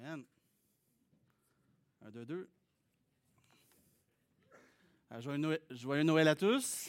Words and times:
Amen. 0.00 0.24
Un, 2.04 2.10
deux, 2.10 2.24
deux. 2.24 2.48
Euh, 5.12 5.56
Joyeux 5.70 6.02
Noël, 6.02 6.26
à 6.26 6.34
tous. 6.34 6.88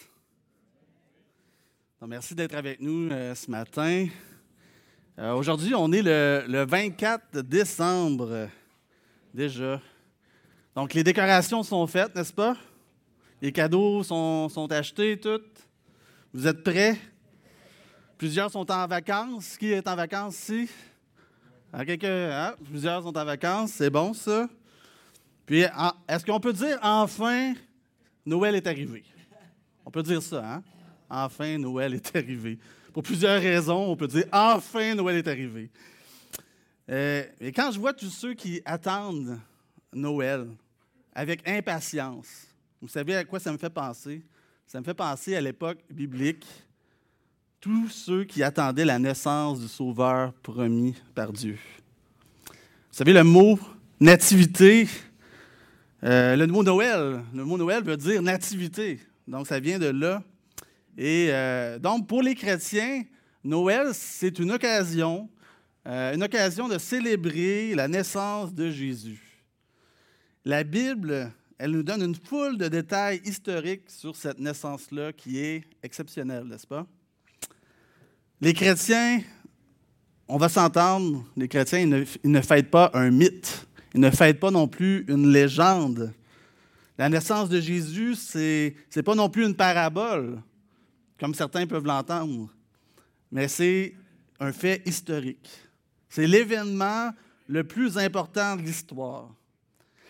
Merci 2.01 2.33
d'être 2.33 2.55
avec 2.55 2.79
nous 2.79 3.11
euh, 3.11 3.35
ce 3.35 3.51
matin. 3.51 4.07
Euh, 5.19 5.33
Aujourd'hui, 5.33 5.75
on 5.75 5.91
est 5.91 6.01
le, 6.01 6.45
le 6.47 6.65
24 6.65 7.41
décembre 7.41 8.27
euh, 8.31 8.47
déjà. 9.33 9.79
Donc, 10.73 10.95
les 10.95 11.03
décorations 11.03 11.61
sont 11.61 11.85
faites, 11.85 12.15
n'est-ce 12.15 12.33
pas? 12.33 12.57
Les 13.39 13.51
cadeaux 13.51 14.01
sont, 14.01 14.49
sont 14.49 14.71
achetés, 14.71 15.19
toutes. 15.19 15.59
Vous 16.33 16.47
êtes 16.47 16.63
prêts? 16.63 16.97
Plusieurs 18.17 18.49
sont 18.49 18.69
en 18.71 18.87
vacances. 18.87 19.57
Qui 19.57 19.73
est 19.73 19.87
en 19.87 19.95
vacances 19.95 20.49
ici? 20.49 20.69
Ah, 21.77 21.83
quelqu'un- 21.83 22.29
ah, 22.31 22.55
plusieurs 22.63 23.03
sont 23.03 23.17
en 23.17 23.25
vacances, 23.25 23.71
c'est 23.73 23.89
bon 23.89 24.13
ça. 24.13 24.47
Puis, 25.45 25.65
est-ce 26.07 26.25
qu'on 26.25 26.39
peut 26.39 26.53
dire 26.53 26.79
enfin 26.81 27.53
Noël 28.25 28.55
est 28.55 28.65
arrivé? 28.65 29.03
On 29.85 29.91
peut 29.91 30.01
dire 30.01 30.21
ça, 30.21 30.53
hein? 30.55 30.63
Enfin 31.09 31.57
Noël 31.57 31.93
est 31.95 32.15
arrivé. 32.15 32.57
Pour 32.93 33.03
plusieurs 33.03 33.41
raisons, 33.41 33.91
on 33.91 33.95
peut 33.97 34.07
dire 34.07 34.23
enfin 34.31 34.95
Noël 34.95 35.17
est 35.17 35.27
arrivé. 35.27 35.69
Euh, 36.89 37.25
et 37.41 37.51
quand 37.51 37.69
je 37.73 37.79
vois 37.79 37.93
tous 37.93 38.09
ceux 38.09 38.33
qui 38.35 38.61
attendent 38.63 39.37
Noël 39.91 40.47
avec 41.13 41.45
impatience, 41.45 42.47
vous 42.81 42.87
savez 42.87 43.17
à 43.17 43.25
quoi 43.25 43.37
ça 43.41 43.51
me 43.51 43.57
fait 43.57 43.69
penser? 43.69 44.23
Ça 44.65 44.79
me 44.79 44.85
fait 44.85 44.93
penser 44.93 45.35
à 45.35 45.41
l'époque 45.41 45.79
biblique 45.89 46.47
tous 47.59 47.89
ceux 47.89 48.23
qui 48.23 48.43
attendaient 48.43 48.85
la 48.85 48.99
naissance 48.99 49.59
du 49.59 49.67
Sauveur 49.67 50.33
promis 50.33 50.95
par 51.13 51.31
Dieu. 51.31 51.57
Vous 52.49 52.53
savez, 52.91 53.13
le 53.13 53.23
mot 53.23 53.59
nativité, 53.99 54.87
euh, 56.03 56.35
le 56.35 56.47
mot 56.47 56.63
Noël, 56.63 57.23
le 57.33 57.43
mot 57.43 57.57
Noël 57.57 57.83
veut 57.83 57.97
dire 57.97 58.21
nativité. 58.21 58.99
Donc, 59.27 59.47
ça 59.47 59.59
vient 59.59 59.79
de 59.79 59.87
là. 59.87 60.23
Et 60.97 61.29
euh, 61.31 61.79
donc, 61.79 62.07
pour 62.07 62.21
les 62.21 62.35
chrétiens, 62.35 63.03
Noël, 63.43 63.89
c'est 63.93 64.39
une 64.39 64.51
occasion, 64.51 65.29
euh, 65.87 66.13
une 66.13 66.23
occasion 66.23 66.67
de 66.67 66.77
célébrer 66.77 67.75
la 67.75 67.87
naissance 67.87 68.53
de 68.53 68.69
Jésus. 68.69 69.43
La 70.45 70.63
Bible, 70.63 71.31
elle 71.57 71.71
nous 71.71 71.83
donne 71.83 72.03
une 72.03 72.15
foule 72.15 72.57
de 72.57 72.67
détails 72.67 73.21
historiques 73.25 73.89
sur 73.89 74.15
cette 74.15 74.39
naissance-là 74.39 75.11
qui 75.13 75.39
est 75.39 75.63
exceptionnelle, 75.81 76.43
n'est-ce 76.43 76.67
pas? 76.67 76.85
Les 78.41 78.53
chrétiens, 78.53 79.21
on 80.27 80.37
va 80.37 80.49
s'entendre, 80.49 81.25
les 81.37 81.47
chrétiens, 81.47 81.79
ils 81.79 81.89
ne, 81.89 82.03
ils 82.23 82.43
fêtent 82.43 82.69
pas 82.69 82.91
un 82.93 83.11
mythe. 83.11 83.67
Ils 83.93 84.01
ne 84.01 84.11
fêtent 84.11 84.41
pas 84.41 84.51
non 84.51 84.67
plus 84.67 85.05
une 85.07 85.31
légende. 85.31 86.13
La 86.97 87.07
naissance 87.07 87.47
de 87.47 87.61
Jésus, 87.61 88.15
c'est 88.15 88.75
n'est 88.93 89.03
pas 89.03 89.15
non 89.15 89.29
plus 89.29 89.45
une 89.45 89.55
parabole, 89.55 90.41
comme 91.17 91.33
certains 91.33 91.65
peuvent 91.65 91.85
l'entendre, 91.85 92.49
mais 93.31 93.47
c'est 93.47 93.95
un 94.39 94.51
fait 94.51 94.81
historique. 94.85 95.49
C'est 96.09 96.27
l'événement 96.27 97.11
le 97.47 97.63
plus 97.63 97.97
important 97.97 98.55
de 98.57 98.63
l'histoire. 98.63 99.33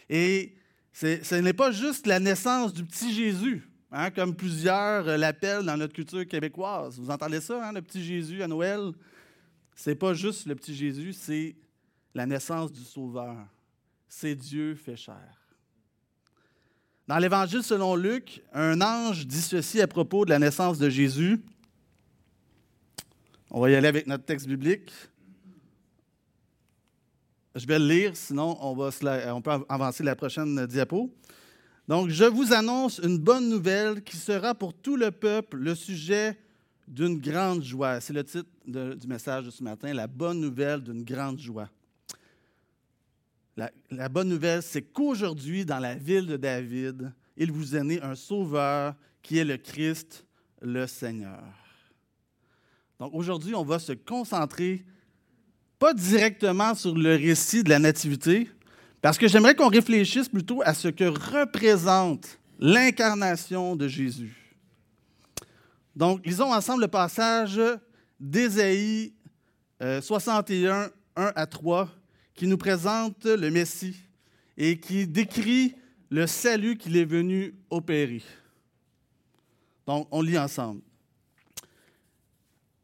Et 0.09 0.55
ce 0.93 1.35
n'est 1.35 1.53
pas 1.53 1.71
juste 1.71 2.07
la 2.07 2.19
naissance 2.19 2.73
du 2.73 2.83
petit 2.83 3.13
Jésus, 3.13 3.67
hein, 3.95 4.11
comme 4.11 4.35
plusieurs 4.35 5.07
euh, 5.07 5.17
l'appellent 5.17 5.63
dans 5.63 5.77
notre 5.77 5.93
culture 5.93 6.27
québécoise. 6.27 6.99
Vous 6.99 7.09
entendez 7.09 7.39
ça, 7.39 7.67
hein, 7.67 7.71
le 7.71 7.81
petit 7.81 8.03
Jésus 8.03 8.43
à 8.43 8.47
Noël? 8.47 8.91
C'est 9.75 9.95
pas 9.95 10.13
juste 10.13 10.45
le 10.45 10.55
petit 10.55 10.75
Jésus, 10.75 11.13
c'est 11.13 11.55
la 12.13 12.25
naissance 12.25 12.71
du 12.71 12.83
Sauveur. 12.83 13.35
C'est 14.07 14.35
Dieu 14.35 14.75
fait 14.75 14.95
chair. 14.95 15.41
Dans 17.07 17.17
l'Évangile 17.17 17.63
selon 17.63 17.95
Luc, 17.95 18.41
un 18.53 18.81
ange 18.81 19.27
dit 19.27 19.41
ceci 19.41 19.81
à 19.81 19.87
propos 19.87 20.25
de 20.25 20.31
la 20.31 20.39
naissance 20.39 20.77
de 20.77 20.89
Jésus. 20.89 21.41
On 23.51 23.61
va 23.61 23.69
y 23.69 23.75
aller 23.75 23.87
avec 23.87 24.07
notre 24.07 24.25
texte 24.25 24.47
biblique. 24.47 24.91
Je 27.53 27.65
vais 27.65 27.79
le 27.79 27.87
lire, 27.87 28.17
sinon 28.17 28.57
on, 28.59 28.75
va 28.75 28.89
on 29.33 29.41
peut 29.41 29.51
avancer 29.69 30.03
la 30.03 30.15
prochaine 30.15 30.65
diapo. 30.65 31.13
Donc, 31.87 32.09
je 32.09 32.25
vous 32.25 32.51
annonce 32.53 32.99
une 33.03 33.19
bonne 33.19 33.49
nouvelle 33.49 34.03
qui 34.03 34.17
sera 34.17 34.55
pour 34.55 34.73
tout 34.73 34.95
le 34.95 35.11
peuple 35.11 35.57
le 35.57 35.75
sujet 35.75 36.37
d'une 36.87 37.19
grande 37.19 37.63
joie. 37.63 38.01
C'est 38.01 38.13
le 38.13 38.23
titre 38.23 38.49
du 38.65 39.07
message 39.07 39.45
de 39.45 39.51
ce 39.51 39.63
matin, 39.63 39.93
la 39.93 40.07
bonne 40.07 40.39
nouvelle 40.39 40.81
d'une 40.81 41.03
grande 41.03 41.39
joie. 41.39 41.69
La, 43.55 43.71
la 43.91 44.09
bonne 44.09 44.29
nouvelle, 44.29 44.61
c'est 44.63 44.81
qu'aujourd'hui, 44.81 45.65
dans 45.65 45.79
la 45.79 45.95
ville 45.95 46.25
de 46.25 46.37
David, 46.37 47.13
il 47.37 47.51
vous 47.51 47.75
est 47.75 47.83
né 47.83 48.01
un 48.01 48.15
sauveur 48.15 48.95
qui 49.21 49.37
est 49.37 49.45
le 49.45 49.57
Christ, 49.57 50.25
le 50.61 50.87
Seigneur. 50.87 51.43
Donc 52.99 53.13
aujourd'hui, 53.13 53.53
on 53.55 53.63
va 53.63 53.79
se 53.79 53.93
concentrer 53.93 54.85
pas 55.77 55.93
directement 55.93 56.73
sur 56.73 56.95
le 56.95 57.15
récit 57.15 57.63
de 57.63 57.69
la 57.69 57.79
Nativité, 57.79 58.49
parce 59.05 59.19
que 59.19 59.27
j'aimerais 59.27 59.53
qu'on 59.53 59.69
réfléchisse 59.69 60.27
plutôt 60.27 60.63
à 60.65 60.73
ce 60.73 60.87
que 60.87 61.03
représente 61.03 62.39
l'incarnation 62.57 63.75
de 63.75 63.87
Jésus. 63.87 64.55
Donc, 65.95 66.25
lisons 66.25 66.51
ensemble 66.51 66.81
le 66.81 66.87
passage 66.87 67.61
d'Ésaïe 68.19 69.13
euh, 69.83 70.01
61, 70.01 70.89
1 71.17 71.33
à 71.35 71.45
3, 71.45 71.87
qui 72.33 72.47
nous 72.47 72.57
présente 72.57 73.25
le 73.25 73.51
Messie 73.51 73.95
et 74.57 74.79
qui 74.79 75.05
décrit 75.05 75.75
le 76.09 76.25
salut 76.25 76.75
qu'il 76.75 76.97
est 76.97 77.05
venu 77.05 77.53
opérer. 77.69 78.23
Donc, 79.85 80.07
on 80.09 80.23
lit 80.23 80.39
ensemble. 80.39 80.81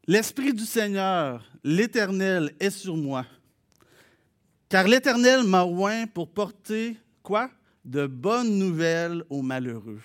L'Esprit 0.05 0.53
du 0.53 0.65
Seigneur, 0.65 1.43
l'Éternel, 1.63 2.53
est 2.59 2.69
sur 2.69 2.95
moi. 2.95 3.25
Car 4.71 4.87
l'Éternel 4.87 5.43
m'a 5.43 5.65
oint 5.65 6.07
pour 6.07 6.29
porter 6.29 6.95
quoi? 7.23 7.51
De 7.83 8.07
bonnes 8.07 8.57
nouvelles 8.57 9.21
aux 9.29 9.41
malheureux. 9.41 9.99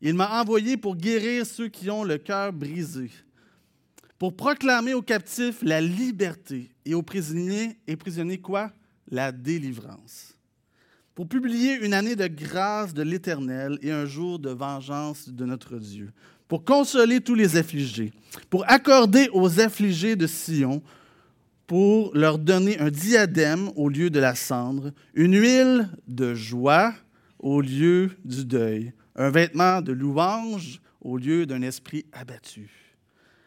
Il 0.00 0.14
m'a 0.14 0.40
envoyé 0.40 0.78
pour 0.78 0.96
guérir 0.96 1.44
ceux 1.44 1.68
qui 1.68 1.90
ont 1.90 2.02
le 2.02 2.16
cœur 2.16 2.50
brisé, 2.50 3.10
pour 4.18 4.34
proclamer 4.34 4.94
aux 4.94 5.02
captifs 5.02 5.60
la 5.60 5.82
liberté 5.82 6.70
et 6.86 6.94
aux 6.94 7.02
prisonniers, 7.02 7.76
et 7.86 7.96
prisonniers 7.96 8.38
quoi? 8.38 8.72
La 9.10 9.32
délivrance. 9.32 10.34
Pour 11.14 11.28
publier 11.28 11.74
une 11.84 11.92
année 11.92 12.16
de 12.16 12.26
grâce 12.26 12.94
de 12.94 13.02
l'Éternel 13.02 13.78
et 13.82 13.92
un 13.92 14.06
jour 14.06 14.38
de 14.38 14.48
vengeance 14.48 15.28
de 15.28 15.44
notre 15.44 15.76
Dieu. 15.76 16.10
Pour 16.48 16.64
consoler 16.64 17.20
tous 17.20 17.34
les 17.34 17.58
affligés. 17.58 18.14
Pour 18.48 18.64
accorder 18.66 19.28
aux 19.34 19.60
affligés 19.60 20.16
de 20.16 20.26
Sion, 20.26 20.82
pour 21.66 22.14
leur 22.14 22.38
donner 22.38 22.78
un 22.78 22.90
diadème 22.90 23.70
au 23.76 23.88
lieu 23.88 24.10
de 24.10 24.20
la 24.20 24.34
cendre, 24.34 24.92
une 25.14 25.34
huile 25.34 25.88
de 26.06 26.34
joie 26.34 26.94
au 27.38 27.60
lieu 27.60 28.10
du 28.24 28.44
deuil, 28.44 28.92
un 29.16 29.30
vêtement 29.30 29.80
de 29.80 29.92
louange 29.92 30.80
au 31.00 31.16
lieu 31.16 31.46
d'un 31.46 31.62
esprit 31.62 32.06
abattu, 32.12 32.70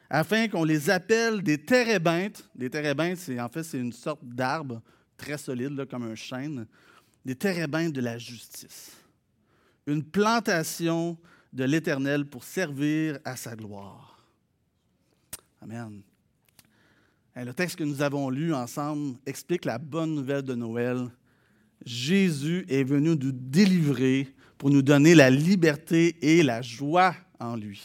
afin 0.10 0.48
qu'on 0.48 0.64
les 0.64 0.90
appelle 0.90 1.42
des 1.42 1.58
térébintes. 1.58 2.50
Des 2.56 2.70
térébintes, 2.70 3.18
c'est 3.18 3.40
en 3.40 3.50
fait 3.50 3.64
c'est 3.64 3.80
une 3.80 3.94
sorte 3.94 4.24
d'arbre 4.24 4.82
très 5.18 5.38
solide, 5.38 5.86
comme 5.90 6.04
un 6.04 6.16
chêne, 6.16 6.68
des 7.26 7.36
térébintes 7.36 7.94
de 7.94 8.02
la 8.02 8.18
justice, 8.18 8.92
une 9.86 10.04
plantation 10.04 11.18
de 11.52 11.64
l'Éternel 11.64 12.26
pour 12.26 12.44
servir 12.44 13.20
à 13.26 13.36
sa 13.36 13.56
gloire. 13.56 14.20
Amen. 15.62 16.02
Le 17.46 17.54
texte 17.54 17.76
que 17.76 17.84
nous 17.84 18.02
avons 18.02 18.32
lu 18.32 18.52
ensemble 18.52 19.16
explique 19.28 19.64
la 19.64 19.78
bonne 19.78 20.16
nouvelle 20.16 20.42
de 20.42 20.56
Noël. 20.56 21.08
Jésus 21.86 22.66
est 22.68 22.84
venu 22.84 23.10
nous 23.10 23.32
délivrer 23.32 24.34
pour 24.58 24.72
nous 24.72 24.82
donner 24.82 25.14
la 25.14 25.30
liberté 25.30 26.18
et 26.20 26.42
la 26.42 26.64
joie 26.64 27.16
en 27.40 27.56
lui. 27.56 27.84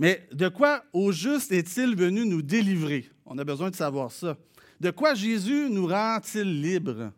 Mais 0.00 0.26
de 0.32 0.48
quoi 0.48 0.84
au 0.92 1.12
juste 1.12 1.52
est-il 1.52 1.94
venu 1.94 2.26
nous 2.26 2.42
délivrer? 2.42 3.08
On 3.24 3.38
a 3.38 3.44
besoin 3.44 3.70
de 3.70 3.76
savoir 3.76 4.10
ça. 4.10 4.36
De 4.80 4.90
quoi 4.90 5.14
Jésus 5.14 5.70
nous 5.70 5.86
rend-il 5.86 6.60
libres? 6.60 7.12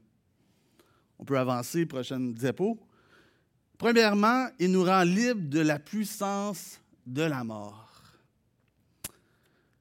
On 1.18 1.24
peut 1.24 1.38
avancer, 1.38 1.86
prochaine 1.86 2.34
diapo. 2.34 2.78
Premièrement, 3.78 4.48
il 4.58 4.70
nous 4.70 4.84
rend 4.84 5.04
libres 5.04 5.48
de 5.48 5.60
la 5.60 5.78
puissance 5.78 6.78
de 7.06 7.22
la 7.22 7.42
mort. 7.44 7.87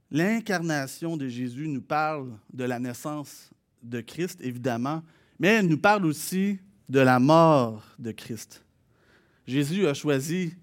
L'incarnation 0.09 1.18
de 1.18 1.27
Jésus 1.27 1.68
nous 1.68 1.81
parle 1.81 2.31
de 2.54 2.63
la 2.63 2.80
naissance 2.80 3.50
de 3.83 4.01
Christ, 4.01 4.39
évidemment, 4.42 5.04
mais 5.39 5.50
elle 5.50 5.68
nous 5.68 5.77
parle 5.77 6.06
aussi 6.06 6.59
de 6.88 7.00
la 7.00 7.19
mort 7.19 7.83
de 8.00 8.12
Christ. 8.12 8.63
Jésus 9.45 9.86
a 9.88 9.94
choisi 9.94 10.54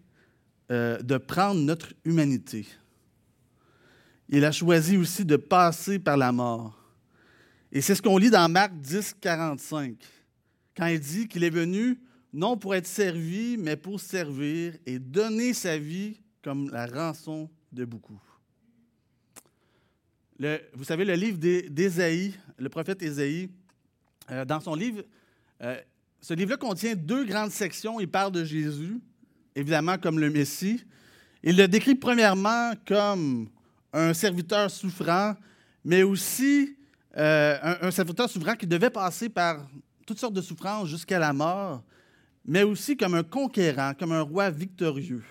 euh, 0.70 1.00
de 1.02 1.18
prendre 1.18 1.60
notre 1.60 1.92
humanité. 2.04 2.66
Il 4.28 4.44
a 4.44 4.52
choisi 4.52 4.96
aussi 4.96 5.24
de 5.24 5.36
passer 5.36 5.98
par 5.98 6.16
la 6.16 6.32
mort. 6.32 6.78
Et 7.70 7.80
c'est 7.80 7.94
ce 7.94 8.00
qu'on 8.00 8.16
lit 8.16 8.30
dans 8.30 8.48
Marc 8.48 8.72
10, 8.74 9.16
45, 9.20 9.96
quand 10.76 10.86
il 10.86 11.00
dit 11.00 11.28
qu'il 11.28 11.44
est 11.44 11.50
venu 11.50 12.00
non 12.32 12.56
pour 12.56 12.74
être 12.74 12.86
servi, 12.86 13.56
mais 13.58 13.76
pour 13.76 14.00
servir 14.00 14.74
et 14.86 14.98
donner 14.98 15.52
sa 15.52 15.78
vie 15.78 16.20
comme 16.42 16.70
la 16.70 16.86
rançon 16.86 17.50
de 17.72 17.84
beaucoup. 17.84 18.20
Vous 20.74 20.84
savez, 20.84 21.04
le 21.04 21.14
livre 21.14 21.38
d'Ésaïe, 21.38 22.34
le 22.58 22.68
prophète 22.68 23.02
Ésaïe, 23.02 23.48
euh, 24.30 24.44
dans 24.44 24.60
son 24.60 24.74
livre, 24.74 25.02
euh, 25.62 25.76
ce 26.20 26.34
livre-là 26.34 26.56
contient 26.56 26.94
deux 26.94 27.24
grandes 27.24 27.50
sections. 27.50 28.00
Il 28.00 28.08
parle 28.08 28.32
de 28.32 28.44
Jésus, 28.44 29.00
évidemment 29.54 29.98
comme 29.98 30.18
le 30.18 30.30
Messie. 30.30 30.84
Il 31.42 31.56
le 31.56 31.68
décrit 31.68 31.94
premièrement 31.94 32.72
comme 32.86 33.48
un 33.92 34.14
serviteur 34.14 34.70
souffrant, 34.70 35.34
mais 35.84 36.02
aussi 36.02 36.76
euh, 37.16 37.58
un, 37.62 37.88
un, 37.88 37.90
serviteur 37.90 38.28
souffrant 38.28 38.54
qui 38.54 38.66
devait 38.66 38.90
passer 38.90 39.28
par 39.28 39.68
toutes 40.06 40.18
sortes 40.18 40.34
de 40.34 40.42
souffrances 40.42 40.88
jusqu'à 40.88 41.18
la 41.18 41.32
mort, 41.32 41.82
mais 42.44 42.62
aussi 42.62 42.96
comme 42.96 43.14
un 43.14 43.22
conquérant, 43.22 43.92
comme 43.94 44.12
un 44.12 44.22
roi 44.22 44.50
victorieux. 44.50 45.22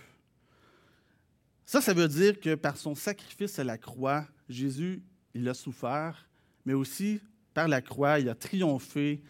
Ça, 1.66 1.82
ça 1.82 1.94
veut 1.94 2.08
dire 2.08 2.40
que 2.40 2.56
par 2.56 2.78
son 2.78 2.96
sacrifice 2.96 3.58
à 3.60 3.64
la 3.64 3.78
croix, 3.78 4.26
Jésus, 4.50 5.02
il 5.34 5.48
a 5.48 5.54
souffert, 5.54 6.28
mais 6.66 6.74
aussi 6.74 7.20
par 7.54 7.68
la 7.68 7.82
croix, 7.82 8.20
il 8.20 8.30
a 8.30 8.36
triomphé 8.36 9.22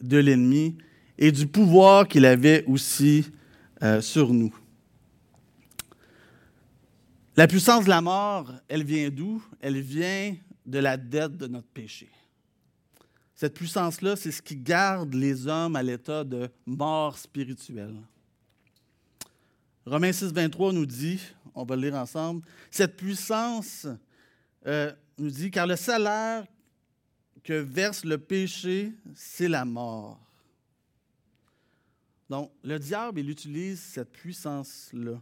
de 0.00 0.18
l'ennemi 0.18 0.76
et 1.18 1.32
du 1.32 1.46
pouvoir 1.46 2.08
qu'il 2.08 2.24
avait 2.24 2.64
aussi 2.66 3.26
euh, 3.82 4.00
sur 4.00 4.32
nous. 4.32 4.54
La 7.36 7.46
puissance 7.46 7.84
de 7.84 7.90
la 7.90 8.00
mort, 8.00 8.52
elle 8.68 8.84
vient 8.84 9.08
d'où? 9.08 9.42
Elle 9.60 9.80
vient 9.80 10.36
de 10.66 10.78
la 10.78 10.96
dette 10.96 11.36
de 11.36 11.46
notre 11.46 11.68
péché. 11.68 12.10
Cette 13.34 13.54
puissance-là, 13.54 14.16
c'est 14.16 14.32
ce 14.32 14.42
qui 14.42 14.56
garde 14.56 15.14
les 15.14 15.46
hommes 15.46 15.74
à 15.74 15.82
l'état 15.82 16.24
de 16.24 16.50
mort 16.66 17.16
spirituelle. 17.16 17.96
Romains 19.86 20.12
6, 20.12 20.32
23 20.32 20.74
nous 20.74 20.84
dit, 20.84 21.20
on 21.54 21.64
va 21.64 21.76
le 21.76 21.82
lire 21.82 21.94
ensemble, 21.94 22.42
cette 22.70 22.96
puissance 22.96 23.86
euh, 24.66 24.92
nous 25.18 25.30
dit, 25.30 25.50
car 25.50 25.66
le 25.66 25.76
salaire 25.76 26.46
que 27.42 27.54
verse 27.54 28.04
le 28.04 28.18
péché, 28.18 28.92
c'est 29.14 29.48
la 29.48 29.64
mort. 29.64 30.20
Donc, 32.28 32.52
le 32.62 32.78
diable, 32.78 33.20
il 33.20 33.30
utilise 33.30 33.80
cette 33.80 34.12
puissance-là 34.12 35.20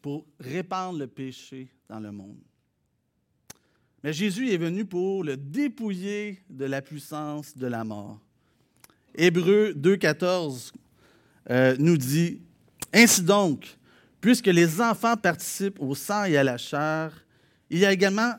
pour 0.00 0.24
répandre 0.38 0.98
le 0.98 1.06
péché 1.06 1.68
dans 1.88 1.98
le 1.98 2.12
monde. 2.12 2.38
Mais 4.04 4.12
Jésus 4.12 4.50
est 4.50 4.56
venu 4.56 4.84
pour 4.84 5.24
le 5.24 5.36
dépouiller 5.36 6.40
de 6.48 6.64
la 6.64 6.80
puissance 6.80 7.56
de 7.56 7.66
la 7.66 7.82
mort. 7.82 8.20
Hébreu 9.14 9.72
2.14 9.72 10.72
euh, 11.50 11.76
nous 11.80 11.96
dit, 11.96 12.40
Ainsi 12.92 13.22
donc, 13.22 13.76
puisque 14.20 14.46
les 14.46 14.80
enfants 14.80 15.16
participent 15.16 15.80
au 15.80 15.94
sang 15.94 16.24
et 16.24 16.36
à 16.36 16.44
la 16.44 16.58
chair, 16.58 17.12
il 17.70 17.84
a 17.84 17.92
également 17.92 18.32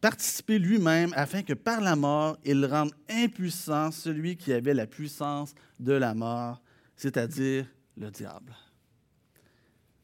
participé 0.00 0.58
lui-même 0.58 1.12
afin 1.14 1.42
que 1.42 1.52
par 1.52 1.80
la 1.80 1.94
mort, 1.94 2.36
il 2.44 2.66
rende 2.66 2.92
impuissant 3.08 3.90
celui 3.90 4.36
qui 4.36 4.52
avait 4.52 4.74
la 4.74 4.86
puissance 4.86 5.54
de 5.78 5.92
la 5.92 6.14
mort, 6.14 6.60
c'est-à-dire 6.96 7.66
le 7.96 8.10
diable. 8.10 8.52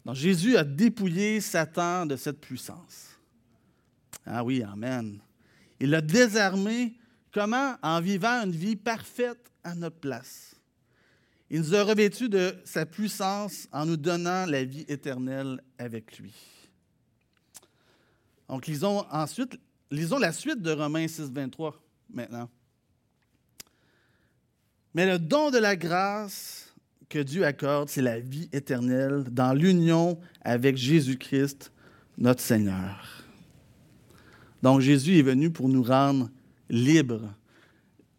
Donc 0.05 0.15
Jésus 0.15 0.57
a 0.57 0.65
dépouillé 0.65 1.41
Satan 1.41 2.07
de 2.07 2.17
cette 2.17 2.41
puissance. 2.41 3.19
Ah 4.25 4.45
oui, 4.45 4.63
Amen. 4.63 5.21
Il 5.81 5.91
l'a 5.91 6.01
désarmé. 6.01 6.95
Comment? 7.33 7.77
En 7.83 8.01
vivant 8.01 8.43
une 8.45 8.53
vie 8.53 8.77
parfaite 8.77 9.51
à 9.63 9.75
notre 9.75 9.99
place. 9.99 10.57
Il 11.50 11.61
nous 11.61 11.75
a 11.75 11.83
revêtus 11.83 12.29
de 12.29 12.55
sa 12.65 12.85
puissance 12.85 13.69
en 13.73 13.87
nous 13.87 13.97
donnant 13.97 14.45
la 14.47 14.65
vie 14.65 14.85
éternelle 14.89 15.62
avec 15.79 16.19
lui. 16.19 16.35
Donc, 18.49 18.67
lisons 18.67 19.05
ensuite, 19.11 19.59
lisons 19.91 20.19
la 20.19 20.33
suite 20.33 20.61
de 20.61 20.73
Romains 20.73 21.09
6, 21.09 21.31
23 21.33 21.81
maintenant. 22.11 22.49
Mais 24.95 25.06
le 25.06 25.19
don 25.19 25.50
de 25.50 25.59
la 25.59 25.77
grâce 25.77 26.75
que 27.09 27.19
Dieu 27.19 27.45
accorde, 27.45 27.89
c'est 27.89 28.03
la 28.03 28.21
vie 28.21 28.49
éternelle 28.53 29.25
dans 29.31 29.53
l'union 29.53 30.19
avec 30.43 30.77
Jésus-Christ, 30.77 31.73
notre 32.19 32.41
Seigneur. 32.41 33.25
Donc 34.62 34.81
Jésus 34.81 35.19
est 35.19 35.23
venu 35.23 35.51
pour 35.51 35.69
nous 35.69 35.83
rendre 35.83 36.31
libres 36.69 37.33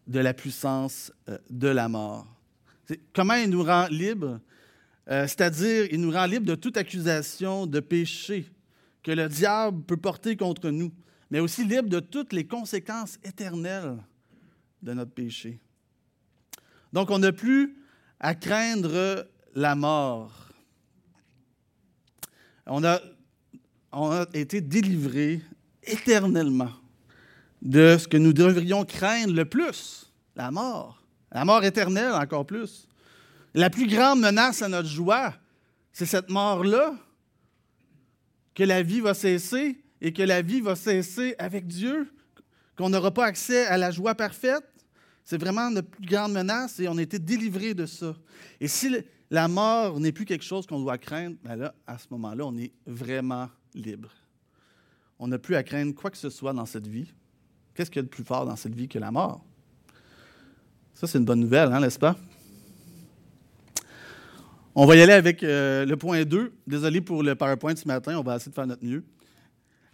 de 0.08 0.20
la 0.20 0.34
puissance 0.34 1.12
euh, 1.28 1.38
de 1.50 1.68
la 1.68 1.88
mort. 1.90 2.25
Comment 3.13 3.36
il 3.36 3.50
nous 3.50 3.63
rend 3.63 3.88
libres? 3.88 4.39
Euh, 5.09 5.27
c'est-à-dire, 5.27 5.88
il 5.91 6.01
nous 6.01 6.12
rend 6.12 6.25
libres 6.25 6.45
de 6.45 6.56
toute 6.56 6.77
accusation 6.77 7.65
de 7.65 7.80
péché 7.80 8.45
que 9.01 9.12
le 9.12 9.27
diable 9.27 9.83
peut 9.83 9.97
porter 9.97 10.36
contre 10.36 10.69
nous, 10.69 10.91
mais 11.31 11.39
aussi 11.39 11.65
libres 11.65 11.89
de 11.89 12.00
toutes 12.00 12.33
les 12.33 12.45
conséquences 12.45 13.18
éternelles 13.24 13.97
de 14.81 14.94
notre 14.94 15.12
péché. 15.12 15.59
Donc, 16.94 17.09
on 17.09 17.19
n'a 17.19 17.31
plus 17.31 17.75
à 18.19 18.36
craindre 18.36 19.27
la 19.56 19.75
mort. 19.75 20.50
On 22.65 22.83
a, 22.83 23.00
on 23.91 24.12
a 24.12 24.25
été 24.33 24.62
délivrés 24.62 25.41
éternellement 25.83 26.71
de 27.62 27.97
ce 28.00 28.07
que 28.07 28.18
nous 28.18 28.33
devrions 28.33 28.86
craindre 28.86 29.33
le 29.33 29.45
plus, 29.45 30.12
la 30.36 30.51
mort. 30.51 31.03
La 31.31 31.46
mort 31.46 31.64
éternelle 31.64 32.14
encore 32.14 32.46
plus. 32.46 32.88
La 33.54 33.70
plus 33.70 33.88
grande 33.88 34.20
menace 34.20 34.62
à 34.62 34.68
notre 34.68 34.88
joie, 34.88 35.34
c'est 35.92 36.06
cette 36.06 36.30
mort-là, 36.30 36.96
que 38.54 38.64
la 38.64 38.84
vie 38.84 39.00
va 39.00 39.14
cesser 39.14 39.81
et 40.02 40.14
que 40.14 40.24
la 40.24 40.42
vie 40.42 40.62
va 40.62 40.76
cesser 40.76 41.36
avec 41.40 41.68
Dieu, 41.68 42.12
qu'on 42.78 42.90
n'aura 42.90 43.12
pas 43.12 43.26
accès 43.26 43.66
à 43.66 43.78
la 43.78 43.92
joie 43.92 44.16
parfaite. 44.16 44.64
C'est 45.24 45.40
vraiment 45.40 45.70
notre 45.70 45.90
plus 45.90 46.06
grande 46.06 46.34
menace 46.34 46.80
et 46.80 46.88
on 46.88 46.98
a 46.98 47.02
été 47.02 47.20
délivrés 47.20 47.74
de 47.74 47.86
ça. 47.86 48.16
Et 48.60 48.68
si 48.68 48.96
la 49.30 49.48
mort 49.48 50.00
n'est 50.00 50.12
plus 50.12 50.25
quelque 50.25 50.44
chose 50.44 50.66
qu'on 50.66 50.80
doit 50.80 50.98
craindre, 50.98 51.38
ben 51.44 51.56
là, 51.56 51.74
à 51.86 51.98
ce 51.98 52.08
moment-là, 52.12 52.46
on 52.46 52.58
est 52.58 52.72
vraiment 52.86 53.50
libre 53.74 54.10
on 55.20 55.28
n'a 55.28 55.38
plus 55.38 55.56
à 55.56 55.64
craindre 55.64 55.94
quoi 55.94 56.10
que 56.10 56.18
ce 56.18 56.30
soit 56.30 56.54
dans 56.54 56.66
cette 56.66 56.88
vie. 56.88 57.12
Qu'est-ce 57.75 57.92
qu'il 57.92 58.00
y 58.00 58.00
a 58.00 58.04
de 58.04 58.08
plus 58.08 58.24
fort 58.24 58.46
dans 58.46 58.56
cette 58.56 58.74
vie 58.74 58.88
que 58.88 58.98
la 58.98 59.12
mort? 59.12 59.46
Ça, 61.00 61.08
c'est 61.08 61.18
une 61.18 61.24
bonne 61.24 61.39
nouvelle, 61.39 61.72
hein, 61.72 61.79
n'est-ce 61.79 61.98
pas? 61.98 62.18
On 64.75 64.86
va 64.86 64.98
y 64.98 65.01
aller 65.01 65.13
avec 65.13 65.44
euh, 65.44 65.86
le 65.86 65.96
point 65.96 66.25
2. 66.25 66.51
Désolé 66.68 67.00
pour 67.00 67.24
le 67.24 67.36
PowerPoint 67.36 67.74
ce 67.77 67.88
matin, 67.88 68.18
on 68.18 68.22
va 68.22 68.36
essayer 68.36 68.50
de 68.50 68.56
faire 68.56 68.68
notre 68.68 68.84
mieux. 68.84 69.06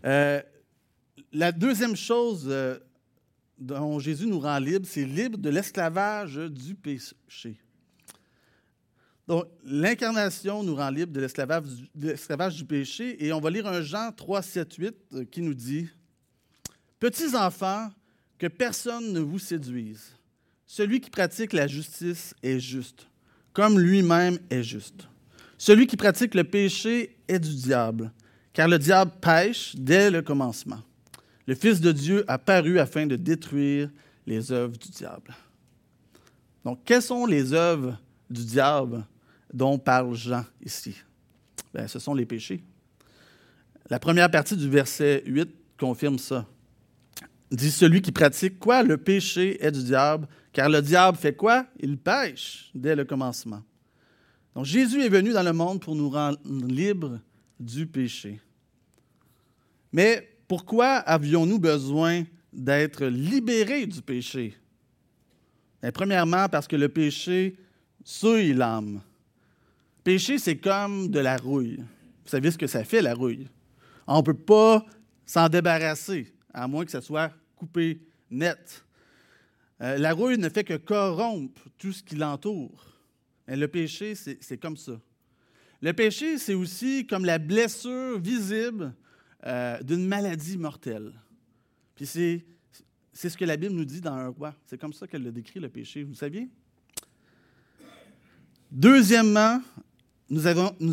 Euh, 0.03 0.41
la 1.31 1.51
deuxième 1.51 1.95
chose 1.95 2.47
euh, 2.49 2.79
dont 3.59 3.99
Jésus 3.99 4.25
nous 4.25 4.39
rend 4.39 4.57
libre, 4.57 4.87
c'est 4.89 5.05
libre 5.05 5.37
de 5.37 5.51
l'esclavage 5.51 6.37
du 6.37 6.73
péché. 6.73 7.55
Donc, 9.27 9.45
l'incarnation 9.63 10.63
nous 10.63 10.73
rend 10.73 10.89
libre 10.89 11.13
de 11.13 11.19
l'esclavage 11.19 12.55
du 12.55 12.65
péché. 12.65 13.23
Et 13.23 13.31
on 13.31 13.39
va 13.39 13.51
lire 13.51 13.67
un 13.67 13.83
Jean 13.83 14.11
3, 14.11 14.41
7, 14.41 14.73
8 14.73 15.29
qui 15.29 15.43
nous 15.43 15.53
dit 15.53 15.87
Petits 16.99 17.35
enfants, 17.35 17.91
que 18.39 18.47
personne 18.47 19.13
ne 19.13 19.19
vous 19.19 19.37
séduise. 19.37 20.15
Celui 20.67 20.99
qui 20.99 21.09
pratique 21.09 21.53
la 21.53 21.67
justice 21.67 22.33
est 22.41 22.59
juste, 22.59 23.07
comme 23.53 23.79
lui-même 23.79 24.39
est 24.49 24.63
juste. 24.63 25.07
Celui 25.57 25.87
qui 25.87 25.95
pratique 25.95 26.35
le 26.35 26.43
péché 26.43 27.15
est 27.27 27.39
du 27.39 27.53
diable, 27.55 28.11
car 28.53 28.67
le 28.67 28.79
diable 28.79 29.11
pêche 29.21 29.75
dès 29.77 30.09
le 30.09 30.21
commencement. 30.21 30.81
Le 31.47 31.55
Fils 31.55 31.79
de 31.79 31.91
Dieu 31.91 32.25
a 32.27 32.37
paru 32.37 32.79
afin 32.79 33.05
de 33.05 33.15
détruire 33.15 33.89
les 34.25 34.51
œuvres 34.51 34.77
du 34.77 34.89
diable. 34.89 35.35
Donc, 36.63 36.79
quelles 36.83 37.01
sont 37.01 37.27
les 37.27 37.53
œuvres 37.53 37.99
du 38.29 38.43
diable 38.43 39.05
dont 39.53 39.77
parle 39.77 40.15
Jean 40.15 40.43
ici? 40.63 40.95
Bien, 41.73 41.87
ce 41.87 41.99
sont 41.99 42.15
les 42.15 42.25
péchés. 42.25 42.63
La 43.89 43.99
première 43.99 44.31
partie 44.31 44.57
du 44.57 44.67
verset 44.67 45.21
8 45.27 45.47
confirme 45.77 46.17
ça. 46.17 46.47
Dit 47.55 47.71
celui 47.71 48.01
qui 48.01 48.11
pratique 48.11 48.59
quoi? 48.59 48.83
Le 48.83 48.97
péché 48.97 49.63
est 49.63 49.71
du 49.71 49.81
diable, 49.81 50.27
car 50.51 50.67
le 50.67 50.81
diable 50.81 51.17
fait 51.17 51.35
quoi? 51.35 51.65
Il 51.79 51.97
pêche 51.97 52.69
dès 52.75 52.95
le 52.95 53.05
commencement. 53.05 53.63
Donc 54.53 54.65
Jésus 54.65 55.01
est 55.01 55.09
venu 55.09 55.31
dans 55.31 55.43
le 55.43 55.53
monde 55.53 55.79
pour 55.79 55.95
nous 55.95 56.09
rendre 56.09 56.37
libres 56.45 57.19
du 57.57 57.87
péché. 57.87 58.41
Mais 59.93 60.37
pourquoi 60.49 60.95
avions-nous 60.95 61.57
besoin 61.57 62.23
d'être 62.51 63.05
libérés 63.05 63.85
du 63.85 64.01
péché? 64.01 64.53
Bien, 65.81 65.91
premièrement, 65.91 66.49
parce 66.49 66.67
que 66.67 66.75
le 66.75 66.89
péché 66.89 67.55
souille 68.03 68.53
l'âme. 68.53 69.01
Péché, 70.03 70.39
c'est 70.39 70.57
comme 70.57 71.09
de 71.09 71.19
la 71.19 71.37
rouille. 71.37 71.77
Vous 71.77 72.29
savez 72.29 72.51
ce 72.51 72.57
que 72.57 72.67
ça 72.67 72.83
fait, 72.83 73.01
la 73.01 73.13
rouille? 73.13 73.47
On 74.07 74.17
ne 74.17 74.23
peut 74.23 74.33
pas 74.33 74.85
s'en 75.25 75.47
débarrasser, 75.47 76.33
à 76.53 76.67
moins 76.67 76.83
que 76.83 76.91
ça 76.91 77.01
soit 77.01 77.31
coupé 77.55 78.01
net. 78.29 78.85
Euh, 79.81 79.97
la 79.97 80.13
rouille 80.13 80.37
ne 80.37 80.49
fait 80.49 80.63
que 80.63 80.77
corrompre 80.77 81.67
tout 81.77 81.91
ce 81.91 82.03
qui 82.03 82.15
l'entoure. 82.15 82.85
Mais 83.47 83.55
le 83.55 83.67
péché, 83.67 84.15
c'est 84.15 84.57
comme 84.57 84.77
ça. 84.77 84.99
Le 85.81 85.93
péché, 85.93 86.37
c'est 86.37 86.53
aussi 86.53 87.05
comme 87.05 87.25
la 87.25 87.37
blessure 87.37 88.19
visible 88.19 88.93
euh, 89.45 89.81
d'une 89.83 90.07
maladie 90.07 90.57
mortelle. 90.57 91.13
Puis 91.95 92.05
c'est 92.05 93.29
ce 93.29 93.37
que 93.37 93.45
la 93.45 93.57
Bible 93.57 93.75
nous 93.75 93.85
dit 93.85 94.01
dans 94.01 94.13
un 94.13 94.29
roi. 94.29 94.55
C'est 94.65 94.79
comme 94.79 94.93
ça 94.93 95.07
qu'elle 95.07 95.23
le 95.23 95.31
décrit, 95.31 95.59
le 95.59 95.69
péché. 95.69 96.03
Vous 96.03 96.15
saviez? 96.15 96.49
Deuxièmement, 98.71 99.61
nous, 100.29 100.47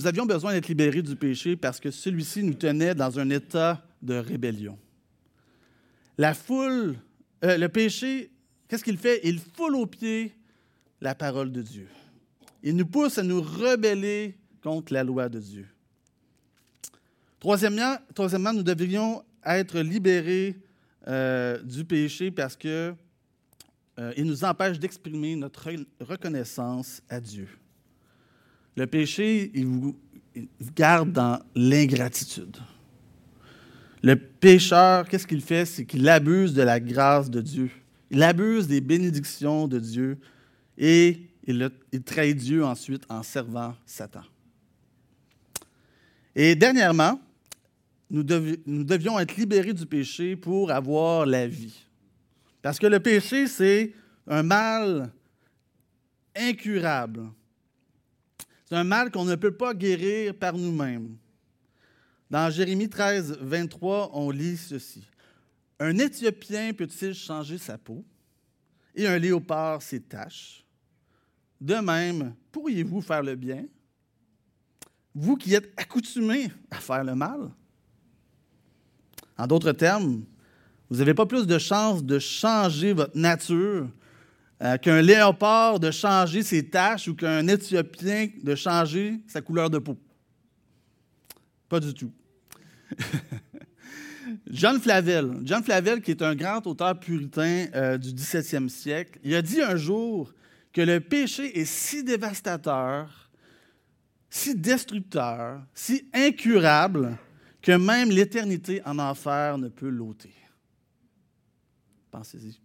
avions 0.07 0.27
besoin 0.27 0.53
d'être 0.53 0.69
libérés 0.69 1.03
du 1.03 1.17
péché 1.17 1.57
parce 1.57 1.81
que 1.81 1.91
celui-ci 1.91 2.43
nous 2.43 2.55
tenait 2.55 2.95
dans 2.95 3.19
un 3.19 3.31
état 3.31 3.85
de 4.03 4.15
rébellion. 4.15 4.79
La 6.19 6.35
foule, 6.35 6.97
euh, 7.45 7.57
le 7.57 7.69
péché, 7.69 8.31
qu'est-ce 8.69 8.85
qu'il 8.85 8.99
fait? 8.99 9.21
Il 9.25 9.39
foule 9.39 9.77
aux 9.77 9.87
pieds 9.87 10.35
la 11.01 11.15
parole 11.15 11.51
de 11.51 11.63
Dieu. 11.63 11.89
Il 12.63 12.77
nous 12.77 12.87
pousse 12.87 13.19
à 13.19 13.23
nous 13.23 13.41
rebeller 13.41 14.37
contre 14.63 14.93
la 14.93 15.03
loi 15.03 15.29
de 15.29 15.41
Dieu. 15.41 15.67
Troisièmement, 17.41 17.97
troisièmement 18.15 18.53
nous 18.53 18.63
devrions 18.63 19.25
être 19.45 19.81
libérés 19.81 20.57
euh, 21.09 21.61
du 21.63 21.85
péché 21.85 22.31
parce 22.31 22.55
qu'il 22.55 22.95
euh, 23.99 24.13
nous 24.19 24.45
empêche 24.45 24.79
d'exprimer 24.79 25.35
notre 25.35 25.69
reconnaissance 26.01 27.03
à 27.09 27.21
Dieu. 27.21 27.49
Le 28.77 28.87
péché, 28.87 29.51
il 29.55 29.67
vous 29.67 29.97
garde 30.77 31.13
dans 31.13 31.41
l'ingratitude. 31.55 32.57
Le 34.03 34.17
pécheur, 34.17 35.09
qu'est-ce 35.09 35.27
qu'il 35.27 35.41
fait? 35.41 35.65
C'est 35.65 35.85
qu'il 35.85 36.09
abuse 36.09 36.55
de 36.55 36.63
la 36.63 36.81
grâce 36.81 37.31
de 37.31 37.41
Dieu. 37.41 37.71
Il 38.11 38.23
abuse 38.23 38.67
des 38.67 38.81
bénédictions 38.81 39.69
de 39.69 39.79
Dieu 39.79 40.19
et 40.77 41.21
il, 41.47 41.71
trahit 42.05 42.37
Dieu 42.37 42.65
ensuite 42.65 43.05
en 43.09 43.23
servant 43.23 43.75
Satan. 43.87 44.23
Et 46.35 46.55
dernièrement, 46.55 47.21
nous, 48.11 48.23
devions 48.23 49.19
être 49.19 49.37
libérés 49.37 49.73
du 49.73 49.87
péché 49.87 50.37
pour 50.37 50.71
avoir 50.71 51.25
la 51.25 51.47
vie. 51.47 51.87
Parce 52.61 52.79
que 52.79 52.87
le 52.87 53.01
péché, 53.01 53.47
c'est 53.47 53.93
un 54.27 54.43
mal 54.43 55.11
incurable 56.37 57.29
c'est 58.73 58.79
un 58.79 58.85
mal 58.85 59.11
qu'on 59.11 59.27
ne 59.27 59.35
peut 59.35 59.53
pas 59.53 59.75
guérir 59.75 60.35
par 60.35 60.57
nous-mêmes. 60.57 61.19
Dans 62.33 62.49
Jérémie 62.49 62.89
13, 62.89 63.41
23, 63.43 64.13
on 64.15 64.31
lit 64.31 64.57
ceci. 64.57 65.05
Un 65.79 65.99
Éthiopien 65.99 66.73
peut-il 66.73 67.13
changer 67.13 67.59
sa 67.59 67.77
peau 67.77 68.03
et 68.95 69.07
un 69.07 69.19
léopard 69.19 69.83
ses 69.83 70.01
taches? 70.01 70.65
De 71.61 71.75
même, 71.75 72.35
pourriez-vous 72.51 73.03
faire 73.03 73.23
le 73.23 73.35
bien? 73.35 73.67
Vous 75.15 75.37
qui 75.37 75.53
êtes 75.53 75.75
accoutumés 75.77 76.51
à 76.71 76.77
faire 76.77 77.05
le 77.05 77.15
mal? 77.15 77.51
En 79.37 79.47
d'autres 79.47 79.73
termes, 79.73 80.25
vous 80.89 80.97
n'avez 80.97 81.13
pas 81.13 81.27
plus 81.27 81.47
de 81.47 81.59
chance 81.59 82.03
de 82.03 82.19
changer 82.19 82.95
votre 82.95 83.15
nature 83.15 83.91
euh, 84.63 84.79
qu'un 84.79 85.03
léopard 85.03 85.79
de 85.79 85.91
changer 85.91 86.43
ses 86.43 86.67
taches 86.67 87.09
ou 87.09 87.15
qu'un 87.15 87.47
Éthiopien 87.47 88.31
de 88.43 88.55
changer 88.55 89.21
sa 89.27 89.43
couleur 89.43 89.69
de 89.69 89.77
peau. 89.77 89.99
Pas 91.69 91.79
du 91.79 91.93
tout. 91.93 92.11
John 94.51 94.81
Flavel, 94.81 95.41
John 95.43 95.63
Flavel, 95.63 96.01
qui 96.01 96.13
est 96.13 96.23
un 96.23 96.35
grand 96.35 96.67
auteur 96.67 96.99
puritain 96.99 97.67
euh, 97.75 97.99
du 97.99 98.11
17e 98.11 98.69
siècle, 98.69 99.19
il 99.23 99.35
a 99.35 99.43
dit 99.43 99.61
un 99.61 99.77
jour 99.77 100.33
que 100.73 100.81
le 100.81 101.01
péché 101.01 101.59
est 101.59 101.65
si 101.65 102.03
dévastateur, 102.03 103.31
si 104.31 104.55
destructeur, 104.55 105.63
si 105.75 106.09
incurable, 106.13 107.19
que 107.61 107.73
même 107.73 108.11
l'éternité 108.11 108.81
en 108.85 108.99
enfer 108.99 109.59
ne 109.59 109.69
peut 109.69 109.89
l'ôter. 109.89 110.35
Pensez-y. 112.11 112.61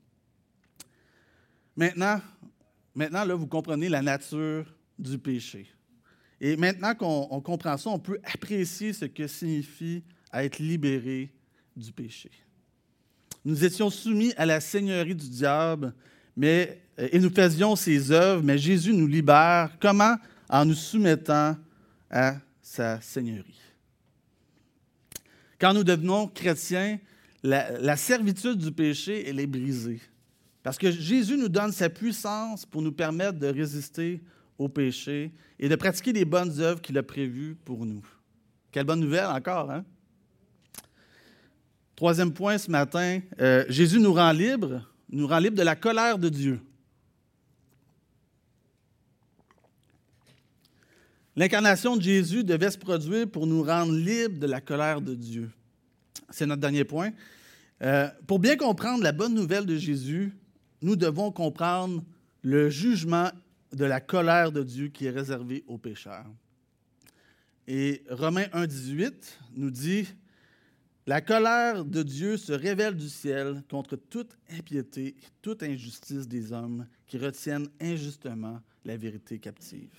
Maintenant, 1.75 2.19
maintenant 2.95 3.23
là, 3.23 3.35
vous 3.35 3.47
comprenez 3.47 3.89
la 3.89 4.01
nature 4.01 4.65
du 4.97 5.17
péché. 5.19 5.71
Et 6.39 6.57
maintenant 6.57 6.95
qu'on 6.95 7.41
comprend 7.41 7.77
ça, 7.77 7.89
on 7.89 7.99
peut 7.99 8.19
apprécier 8.23 8.93
ce 8.93 9.05
que 9.05 9.27
signifie 9.27 10.03
être 10.33 10.59
libéré 10.59 11.31
du 11.75 11.91
péché. 11.91 12.29
Nous 13.45 13.63
étions 13.63 13.89
soumis 13.89 14.33
à 14.35 14.45
la 14.45 14.59
seigneurie 14.59 15.15
du 15.15 15.29
diable, 15.29 15.93
mais, 16.35 16.81
euh, 16.99 17.07
et 17.11 17.19
nous 17.19 17.29
faisions 17.29 17.75
ses 17.75 18.11
œuvres, 18.11 18.43
mais 18.43 18.57
Jésus 18.57 18.93
nous 18.93 19.07
libère. 19.07 19.71
Comment? 19.79 20.15
En 20.49 20.65
nous 20.65 20.73
soumettant 20.73 21.55
à 22.09 22.35
sa 22.61 22.99
seigneurie. 23.01 23.59
Quand 25.59 25.73
nous 25.73 25.83
devenons 25.83 26.27
chrétiens, 26.27 26.99
la, 27.41 27.79
la 27.79 27.97
servitude 27.97 28.57
du 28.57 28.71
péché, 28.71 29.27
elle 29.27 29.39
est 29.39 29.47
brisée. 29.47 30.01
Parce 30.63 30.77
que 30.77 30.91
Jésus 30.91 31.37
nous 31.37 31.49
donne 31.49 31.71
sa 31.71 31.89
puissance 31.89 32.65
pour 32.65 32.81
nous 32.81 32.91
permettre 32.91 33.39
de 33.39 33.47
résister 33.47 34.21
au 34.57 34.67
péché 34.67 35.31
et 35.59 35.69
de 35.69 35.75
pratiquer 35.75 36.11
les 36.11 36.25
bonnes 36.25 36.59
œuvres 36.59 36.81
qu'il 36.81 36.97
a 36.97 37.03
prévues 37.03 37.55
pour 37.63 37.85
nous. 37.85 38.05
Quelle 38.71 38.85
bonne 38.85 38.99
nouvelle 38.99 39.27
encore, 39.27 39.71
hein? 39.71 39.85
Troisième 41.97 42.31
point 42.31 42.59
ce 42.59 42.69
matin, 42.69 43.21
euh, 43.41 43.65
Jésus 43.69 43.99
nous 43.99 44.13
rend 44.13 44.31
libres, 44.31 44.87
nous 45.09 45.25
rend 45.25 45.39
libres 45.39 45.57
de 45.57 45.63
la 45.63 45.75
colère 45.75 46.19
de 46.19 46.29
Dieu. 46.29 46.61
L'incarnation 51.35 51.97
de 51.97 52.03
Jésus 52.03 52.43
devait 52.43 52.69
se 52.69 52.77
produire 52.77 53.27
pour 53.27 53.47
nous 53.47 53.63
rendre 53.63 53.93
libres 53.93 54.37
de 54.37 54.45
la 54.45 54.61
colère 54.61 55.01
de 55.01 55.15
Dieu. 55.15 55.49
C'est 56.29 56.45
notre 56.45 56.61
dernier 56.61 56.83
point. 56.83 57.09
Euh, 57.81 58.07
pour 58.27 58.37
bien 58.37 58.57
comprendre 58.57 59.01
la 59.03 59.11
bonne 59.11 59.33
nouvelle 59.33 59.65
de 59.65 59.75
Jésus, 59.75 60.37
nous 60.83 60.95
devons 60.95 61.31
comprendre 61.31 62.03
le 62.43 62.69
jugement 62.69 63.31
de 63.73 63.85
la 63.85 64.01
colère 64.01 64.51
de 64.51 64.61
Dieu 64.61 64.89
qui 64.89 65.07
est 65.07 65.09
réservé 65.09 65.63
aux 65.65 65.79
pécheurs. 65.79 66.27
Et 67.67 68.03
Romains 68.11 68.49
1,18 68.53 69.13
nous 69.55 69.71
dit 69.71 70.07
La 71.07 71.21
colère 71.21 71.85
de 71.85 72.03
Dieu 72.03 72.35
se 72.35 72.51
révèle 72.51 72.93
du 72.93 73.07
ciel 73.07 73.63
contre 73.71 73.95
toute 73.95 74.37
impiété 74.51 75.07
et 75.07 75.27
toute 75.41 75.63
injustice 75.63 76.27
des 76.27 76.51
hommes 76.51 76.85
qui 77.07 77.17
retiennent 77.17 77.69
injustement 77.79 78.59
la 78.83 78.97
vérité 78.97 79.39
captive. 79.39 79.89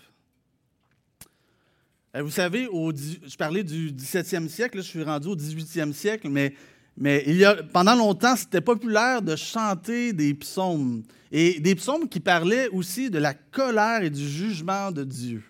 Euh, 2.14 2.22
vous 2.22 2.30
savez, 2.30 2.64
je 2.66 3.36
parlais 3.36 3.64
du 3.64 3.90
17e 3.90 4.48
siècle, 4.48 4.76
je 4.78 4.86
suis 4.86 5.02
rendu 5.02 5.28
au 5.28 5.36
18e 5.36 5.94
siècle, 5.94 6.28
mais 6.28 6.54
mais 7.00 7.22
il 7.26 7.36
y 7.36 7.44
a, 7.44 7.54
pendant 7.54 7.94
longtemps, 7.94 8.34
c'était 8.34 8.60
populaire 8.60 9.22
de 9.22 9.36
chanter 9.36 10.12
des 10.12 10.34
psaumes. 10.34 11.04
Et 11.30 11.60
des 11.60 11.76
psaumes 11.76 12.08
qui 12.08 12.18
parlaient 12.18 12.68
aussi 12.70 13.08
de 13.08 13.18
la 13.18 13.34
colère 13.34 14.02
et 14.02 14.10
du 14.10 14.28
jugement 14.28 14.90
de 14.90 15.04
Dieu. 15.04 15.44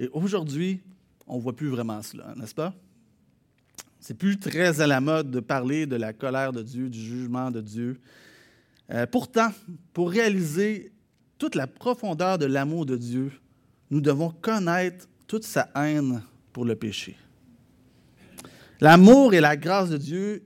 Et 0.00 0.08
aujourd'hui, 0.12 0.80
on 1.28 1.36
ne 1.36 1.40
voit 1.40 1.54
plus 1.54 1.68
vraiment 1.68 2.02
cela, 2.02 2.34
n'est-ce 2.36 2.54
pas? 2.54 2.74
C'est 4.02 4.14
plus 4.14 4.36
très 4.36 4.80
à 4.80 4.88
la 4.88 5.00
mode 5.00 5.30
de 5.30 5.38
parler 5.38 5.86
de 5.86 5.94
la 5.94 6.12
colère 6.12 6.52
de 6.52 6.60
Dieu, 6.60 6.90
du 6.90 7.00
jugement 7.00 7.52
de 7.52 7.60
Dieu. 7.60 8.00
Euh, 8.90 9.06
pourtant, 9.06 9.50
pour 9.92 10.10
réaliser 10.10 10.90
toute 11.38 11.54
la 11.54 11.68
profondeur 11.68 12.36
de 12.36 12.46
l'amour 12.46 12.84
de 12.84 12.96
Dieu, 12.96 13.30
nous 13.92 14.00
devons 14.00 14.30
connaître 14.30 15.06
toute 15.28 15.44
sa 15.44 15.70
haine 15.76 16.20
pour 16.52 16.64
le 16.64 16.74
péché. 16.74 17.16
L'amour 18.80 19.34
et 19.34 19.40
la 19.40 19.56
grâce 19.56 19.90
de 19.90 19.98
Dieu, 19.98 20.44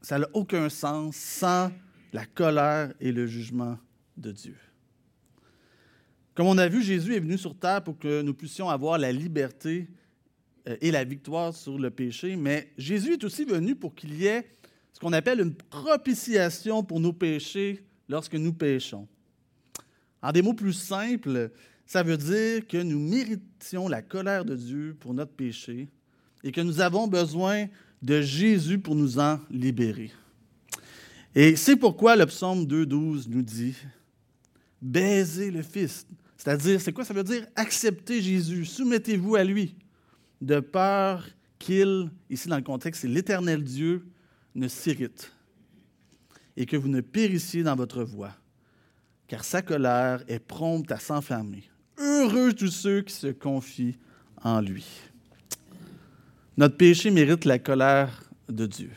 ça 0.00 0.18
n'a 0.18 0.28
aucun 0.32 0.70
sens 0.70 1.14
sans 1.14 1.70
la 2.14 2.24
colère 2.24 2.94
et 3.00 3.12
le 3.12 3.26
jugement 3.26 3.76
de 4.16 4.32
Dieu. 4.32 4.56
Comme 6.34 6.46
on 6.46 6.56
a 6.56 6.68
vu, 6.68 6.82
Jésus 6.82 7.16
est 7.16 7.20
venu 7.20 7.36
sur 7.36 7.54
terre 7.54 7.84
pour 7.84 7.98
que 7.98 8.22
nous 8.22 8.32
puissions 8.32 8.70
avoir 8.70 8.96
la 8.96 9.12
liberté 9.12 9.88
et 10.80 10.90
la 10.90 11.04
victoire 11.04 11.54
sur 11.54 11.78
le 11.78 11.90
péché, 11.90 12.36
mais 12.36 12.68
Jésus 12.78 13.14
est 13.14 13.24
aussi 13.24 13.44
venu 13.44 13.74
pour 13.74 13.94
qu'il 13.94 14.14
y 14.14 14.26
ait 14.26 14.48
ce 14.92 15.00
qu'on 15.00 15.12
appelle 15.12 15.40
une 15.40 15.54
propitiation 15.54 16.84
pour 16.84 17.00
nos 17.00 17.12
péchés 17.12 17.84
lorsque 18.08 18.34
nous 18.34 18.52
péchons. 18.52 19.08
En 20.20 20.30
des 20.30 20.42
mots 20.42 20.54
plus 20.54 20.72
simples, 20.72 21.50
ça 21.84 22.02
veut 22.02 22.16
dire 22.16 22.66
que 22.66 22.76
nous 22.76 23.00
méritions 23.00 23.88
la 23.88 24.02
colère 24.02 24.44
de 24.44 24.54
Dieu 24.54 24.96
pour 25.00 25.14
notre 25.14 25.32
péché 25.32 25.88
et 26.44 26.52
que 26.52 26.60
nous 26.60 26.80
avons 26.80 27.08
besoin 27.08 27.66
de 28.00 28.20
Jésus 28.20 28.78
pour 28.78 28.94
nous 28.94 29.18
en 29.18 29.40
libérer. 29.50 30.12
Et 31.34 31.56
c'est 31.56 31.76
pourquoi 31.76 32.14
le 32.14 32.26
psaume 32.26 32.64
2.12 32.64 33.28
nous 33.28 33.42
dit 33.42 33.74
Baisez 34.80 35.50
le 35.50 35.62
Fils. 35.62 36.06
C'est-à-dire, 36.36 36.80
c'est 36.80 36.92
quoi 36.92 37.04
ça 37.04 37.14
veut 37.14 37.22
dire? 37.22 37.46
Acceptez 37.54 38.20
Jésus, 38.20 38.64
soumettez-vous 38.64 39.36
à 39.36 39.44
lui, 39.44 39.76
de 40.42 40.60
peur 40.60 41.26
qu'il, 41.58 42.10
ici 42.28 42.48
dans 42.48 42.56
le 42.56 42.62
contexte, 42.62 43.02
c'est 43.02 43.08
l'éternel 43.08 43.62
Dieu, 43.62 44.04
ne 44.54 44.68
s'irrite 44.68 45.32
et 46.56 46.66
que 46.66 46.76
vous 46.76 46.88
ne 46.88 47.00
périssiez 47.00 47.62
dans 47.62 47.76
votre 47.76 48.02
voie. 48.02 48.34
car 49.28 49.44
sa 49.44 49.62
colère 49.62 50.22
est 50.28 50.40
prompte 50.40 50.92
à 50.92 50.98
s'enflammer. 50.98 51.62
Heureux 51.96 52.52
tous 52.52 52.70
ceux 52.70 53.00
qui 53.00 53.14
se 53.14 53.28
confient 53.28 53.96
en 54.42 54.60
lui. 54.60 54.86
Notre 56.58 56.76
péché 56.76 57.10
mérite 57.10 57.46
la 57.46 57.58
colère 57.58 58.30
de 58.50 58.66
Dieu. 58.66 58.90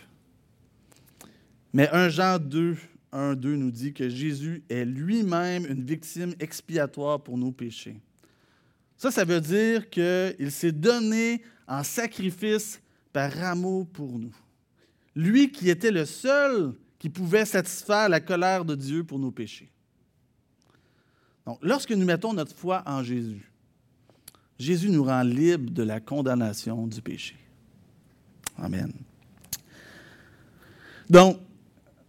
Mais 1.72 1.88
1 1.90 2.10
Jean 2.10 2.38
2, 2.38 2.76
1, 3.14 3.36
2 3.36 3.56
nous 3.56 3.72
dit 3.72 3.94
que 3.94 4.10
Jésus 4.10 4.64
est 4.68 4.84
lui-même 4.84 5.66
une 5.68 5.86
victime 5.86 6.34
expiatoire 6.42 7.24
pour 7.24 7.38
nos 7.38 7.52
péchés. 7.52 8.02
Ça, 8.98 9.12
ça 9.12 9.26
veut 9.26 9.42
dire 9.42 9.90
qu'il 9.90 10.52
s'est 10.52 10.72
donné 10.72 11.44
en 11.68 11.84
sacrifice 11.84 12.82
par 13.12 13.42
amour 13.44 13.88
pour 13.88 14.18
nous. 14.18 14.36
Lui 15.16 15.52
qui 15.52 15.70
était 15.70 15.92
le 15.92 16.06
seul 16.06 16.74
qui 17.00 17.10
pouvait 17.10 17.46
satisfaire 17.46 18.10
la 18.10 18.20
colère 18.20 18.66
de 18.66 18.76
Dieu 18.76 19.04
pour 19.04 19.20
nos 19.20 19.32
péchés. 19.32 19.70
Donc, 21.46 21.60
lorsque 21.62 21.92
nous 21.92 22.06
mettons 22.06 22.34
notre 22.34 22.56
foi 22.56 22.84
en 22.86 23.04
Jésus, 23.04 23.50
Jésus 24.58 24.90
nous 24.90 25.04
rend 25.04 25.22
libres 25.22 25.72
de 25.72 25.84
la 25.84 26.00
condamnation 26.00 26.88
du 26.88 27.02
péché. 27.02 27.36
Amen. 28.58 28.92
Donc, 31.10 31.40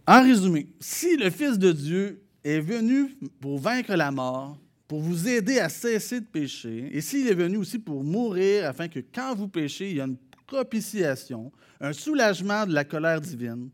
en 0.07 0.23
résumé, 0.23 0.67
si 0.79 1.17
le 1.17 1.29
Fils 1.29 1.59
de 1.59 1.71
Dieu 1.71 2.23
est 2.43 2.61
venu 2.61 3.17
pour 3.39 3.59
vaincre 3.59 3.93
la 3.95 4.09
mort, 4.11 4.57
pour 4.87 5.01
vous 5.01 5.27
aider 5.27 5.59
à 5.59 5.69
cesser 5.69 6.21
de 6.21 6.25
pécher, 6.25 6.89
et 6.91 7.01
s'il 7.01 7.27
est 7.27 7.33
venu 7.33 7.57
aussi 7.57 7.77
pour 7.77 8.03
mourir 8.03 8.65
afin 8.65 8.87
que 8.87 8.99
quand 8.99 9.35
vous 9.35 9.49
péchez, 9.49 9.91
il 9.91 9.97
y 9.97 10.01
a 10.01 10.05
une 10.05 10.17
propitiation, 10.45 11.51
un 11.81 11.91
soulagement 11.91 12.65
de 12.65 12.73
la 12.73 12.85
colère 12.85 13.19
divine, 13.19 13.69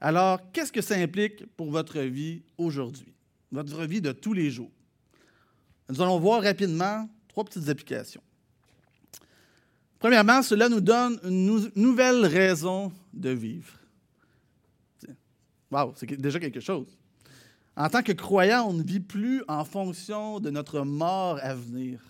alors 0.00 0.40
qu'est-ce 0.52 0.72
que 0.72 0.80
ça 0.80 0.96
implique 0.96 1.46
pour 1.56 1.70
votre 1.70 2.00
vie 2.00 2.42
aujourd'hui, 2.56 3.12
votre 3.52 3.84
vie 3.84 4.00
de 4.00 4.12
tous 4.12 4.32
les 4.32 4.50
jours? 4.50 4.72
Nous 5.90 6.00
allons 6.00 6.18
voir 6.18 6.42
rapidement 6.42 7.08
trois 7.28 7.44
petites 7.44 7.68
applications. 7.68 8.22
Premièrement, 9.98 10.42
cela 10.42 10.68
nous 10.68 10.80
donne 10.80 11.18
une 11.24 11.70
nouvelle 11.76 12.26
raison 12.26 12.92
de 13.12 13.30
vivre. 13.30 13.72
Wow, 15.70 15.94
c'est 15.96 16.06
déjà 16.20 16.38
quelque 16.38 16.60
chose. 16.60 16.96
En 17.76 17.88
tant 17.88 18.02
que 18.02 18.12
croyant, 18.12 18.68
on 18.68 18.72
ne 18.72 18.82
vit 18.82 19.00
plus 19.00 19.42
en 19.48 19.64
fonction 19.64 20.40
de 20.40 20.50
notre 20.50 20.82
mort 20.82 21.38
à 21.42 21.54
venir. 21.54 22.00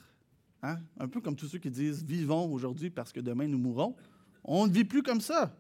Hein? 0.63 0.79
Un 0.99 1.09
peu 1.09 1.21
comme 1.21 1.37
tous 1.37 1.47
ceux 1.47 1.59
qui 1.59 1.71
disent 1.71 2.03
vivons 2.05 2.53
aujourd'hui 2.53 2.91
parce 2.91 3.13
que 3.13 3.21
demain 3.21 3.47
nous 3.47 3.59
mourrons. 3.59 3.97
On 4.45 4.67
ne 4.67 4.73
vit 4.73 4.85
plus 4.85 5.03
comme 5.03 5.21
ça. 5.21 5.57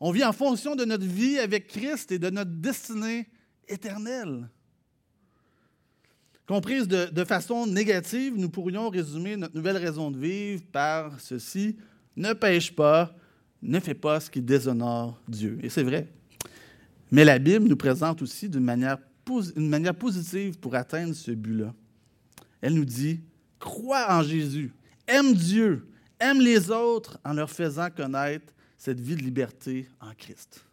On 0.00 0.10
vit 0.10 0.24
en 0.24 0.32
fonction 0.32 0.74
de 0.74 0.84
notre 0.84 1.06
vie 1.06 1.38
avec 1.38 1.68
Christ 1.68 2.12
et 2.12 2.18
de 2.18 2.28
notre 2.28 2.50
destinée 2.50 3.28
éternelle. 3.68 4.48
Comprise 6.46 6.86
de, 6.86 7.06
de, 7.06 7.24
façon 7.24 7.66
négative, 7.66 8.34
nous 8.36 8.48
pourrions 8.48 8.88
résumer 8.88 9.36
notre 9.36 9.56
nouvelle 9.56 9.78
raison 9.78 10.10
de 10.10 10.18
vivre 10.18 10.62
par 10.70 11.18
ceci 11.20 11.76
ne 12.16 12.32
pêche 12.32 12.74
pas, 12.74 13.14
ne 13.62 13.78
fais 13.78 13.94
pas 13.94 14.20
ce 14.20 14.30
qui 14.30 14.40
déshonore 14.40 15.20
Dieu. 15.28 15.58
Et 15.62 15.68
c'est 15.68 15.82
vrai. 15.82 16.08
Mais 17.10 17.24
la 17.24 17.38
Bible 17.38 17.68
nous 17.68 17.76
présente 17.76 18.22
aussi 18.22 18.48
d'une 18.48 18.64
manière, 18.64 18.98
manière 19.56 19.94
positive 19.94 20.58
pour 20.58 20.74
atteindre 20.74 21.14
ce 21.14 21.30
but-là. 21.30 21.74
Elle 22.60 22.74
nous 22.74 22.84
dit 22.84 23.20
crois 23.58 24.12
en 24.12 24.22
Jésus, 24.22 24.72
aime 25.06 25.34
Dieu, 25.34 25.88
aime 26.20 26.40
les 26.40 26.70
autres 26.70 27.18
en 27.24 27.32
leur 27.32 27.50
faisant 27.50 27.90
connaître 27.90 28.52
cette 28.78 29.00
vie 29.00 29.16
de 29.16 29.22
liberté 29.22 29.88
en 30.00 30.14
Christ. 30.14 30.64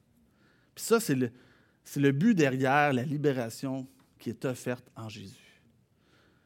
Puis 0.76 0.84
ça, 0.84 1.00
c'est 1.00 1.16
le, 1.16 1.32
c'est 1.84 2.00
le 2.00 2.12
but 2.12 2.34
derrière 2.34 2.94
la 2.94 3.04
libération 3.04 3.88
qui 4.20 4.30
est 4.30 4.46
offerte 4.46 4.86
en 4.96 5.10
Jésus. 5.10 5.62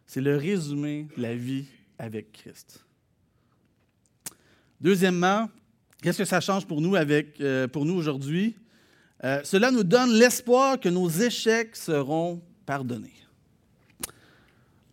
C'est 0.06 0.22
le 0.22 0.38
résumé 0.38 1.08
de 1.16 1.22
la 1.22 1.36
vie 1.36 1.66
avec 1.98 2.32
Christ. 2.32 2.84
Deuxièmement, 4.80 5.50
qu'est-ce 6.02 6.20
que 6.20 6.26
ça 6.26 6.40
change 6.40 6.66
pour 6.66 6.82
nous, 6.82 6.96
avec, 6.96 7.40
euh, 7.42 7.68
pour 7.68 7.86
nous 7.86 7.96
aujourd'hui? 7.96 8.56
Euh, 9.24 9.42
cela 9.44 9.72
nous 9.72 9.84
donne 9.84 10.12
l'espoir 10.12 10.80
que 10.80 10.90
nos 10.90 11.10
échecs 11.10 11.76
seront 11.76 12.42
pardonnés. 12.66 13.14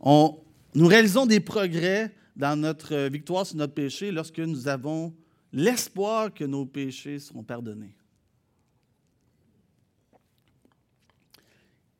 On, 0.00 0.38
nous 0.74 0.86
réalisons 0.86 1.26
des 1.26 1.40
progrès 1.40 2.14
dans 2.36 2.58
notre 2.58 3.08
victoire 3.08 3.46
sur 3.46 3.56
notre 3.56 3.74
péché 3.74 4.10
lorsque 4.10 4.38
nous 4.38 4.66
avons 4.68 5.14
l'espoir 5.52 6.32
que 6.32 6.44
nos 6.44 6.66
péchés 6.66 7.18
seront 7.18 7.42
pardonnés. 7.42 7.94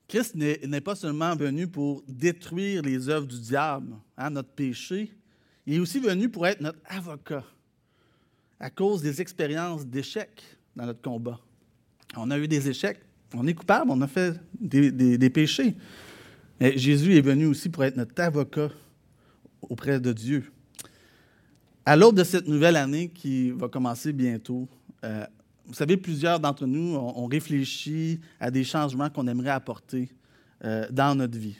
Christ 0.09 0.35
n'est 0.35 0.81
pas 0.81 0.95
seulement 0.95 1.35
venu 1.35 1.67
pour 1.67 2.05
détruire 2.07 2.83
les 2.83 3.09
œuvres 3.09 3.27
du 3.27 3.41
diable, 3.41 3.95
hein, 4.17 4.31
notre 4.31 4.51
péché, 4.51 5.13
il 5.67 5.75
est 5.75 5.79
aussi 5.79 5.99
venu 5.99 6.29
pour 6.29 6.47
être 6.47 6.61
notre 6.61 6.79
avocat 6.85 7.45
à 8.61 8.71
cause 8.71 9.03
des 9.03 9.21
expériences 9.21 9.87
d'échecs 9.87 10.43
dans 10.77 10.87
notre 10.87 11.01
combat. 11.01 11.41
On 12.17 12.31
a 12.31 12.39
eu 12.39 12.49
des 12.49 12.69
échecs, 12.69 13.01
on 13.35 13.47
est 13.47 13.55
coupable, 13.55 13.91
on 13.91 14.01
a 14.01 14.07
fait 14.07 14.41
des, 14.61 15.31
péchés. 15.31 15.75
Mais 16.61 16.77
Jésus 16.79 17.17
est 17.17 17.21
venu 17.21 17.47
aussi 17.47 17.69
pour 17.69 17.85
être 17.85 17.97
notre 17.97 18.21
avocat 18.23 18.69
auprès 19.63 20.01
de 20.01 20.13
Dieu. 20.13 20.53
À 21.85 21.97
l'aube 21.97 22.17
de 22.17 22.25
cette 22.25 22.49
nouvelle 22.49 22.77
année 22.77 23.09
qui 23.09 23.51
va 23.51 23.69
commencer 23.69 24.13
bientôt, 24.13 24.69
euh, 25.05 25.27
vous 25.67 25.75
savez, 25.75 25.97
plusieurs 25.97 26.41
d'entre 26.41 26.67
nous 26.67 26.95
ont, 26.95 27.27
réfléchi 27.27 28.21
à 28.39 28.51
des 28.51 28.65
changements 28.65 29.11
qu'on 29.11 29.27
aimerait 29.27 29.51
apporter 29.51 30.11
euh, 30.65 30.87
dans 30.91 31.15
notre 31.15 31.39
vie. 31.39 31.57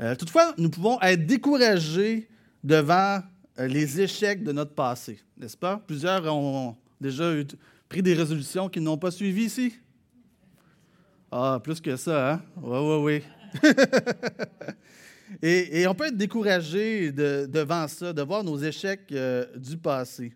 Euh, 0.00 0.14
toutefois, 0.14 0.54
nous 0.58 0.70
pouvons 0.70 1.00
être 1.00 1.26
découragés 1.26 2.28
devant 2.62 3.22
les 3.58 4.00
échecs 4.00 4.44
de 4.44 4.52
notre 4.52 4.74
passé, 4.74 5.20
n'est-ce 5.36 5.56
pas? 5.56 5.82
Plusieurs 5.86 6.24
ont 6.32 6.76
déjà 7.00 7.32
pris 7.88 8.02
des 8.02 8.14
résolutions 8.14 8.68
qu'ils 8.68 8.82
n'ont 8.82 8.98
pas 8.98 9.10
suivies 9.10 9.44
ici? 9.44 9.74
Ah, 11.30 11.60
plus 11.62 11.80
que 11.80 11.96
ça, 11.96 12.34
hein? 12.34 12.42
Oui, 12.56 12.78
oui, 12.78 13.22
oui. 13.62 13.68
et, 15.42 15.86
on 15.86 15.94
peut 15.94 16.06
être 16.06 16.16
découragé 16.16 17.12
devant 17.12 17.86
ça, 17.88 18.12
de 18.12 18.22
voir 18.22 18.42
nos 18.44 18.58
échecs 18.58 19.12
euh, 19.12 19.46
du 19.56 19.76
passé. 19.76 20.34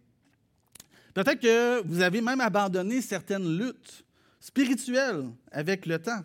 Peut-être 1.14 1.40
que 1.40 1.82
vous 1.86 2.00
avez 2.00 2.20
même 2.20 2.40
abandonné 2.40 3.00
certaines 3.00 3.56
luttes 3.56 4.04
spirituelles 4.40 5.24
avec 5.50 5.86
le 5.86 5.98
temps, 5.98 6.22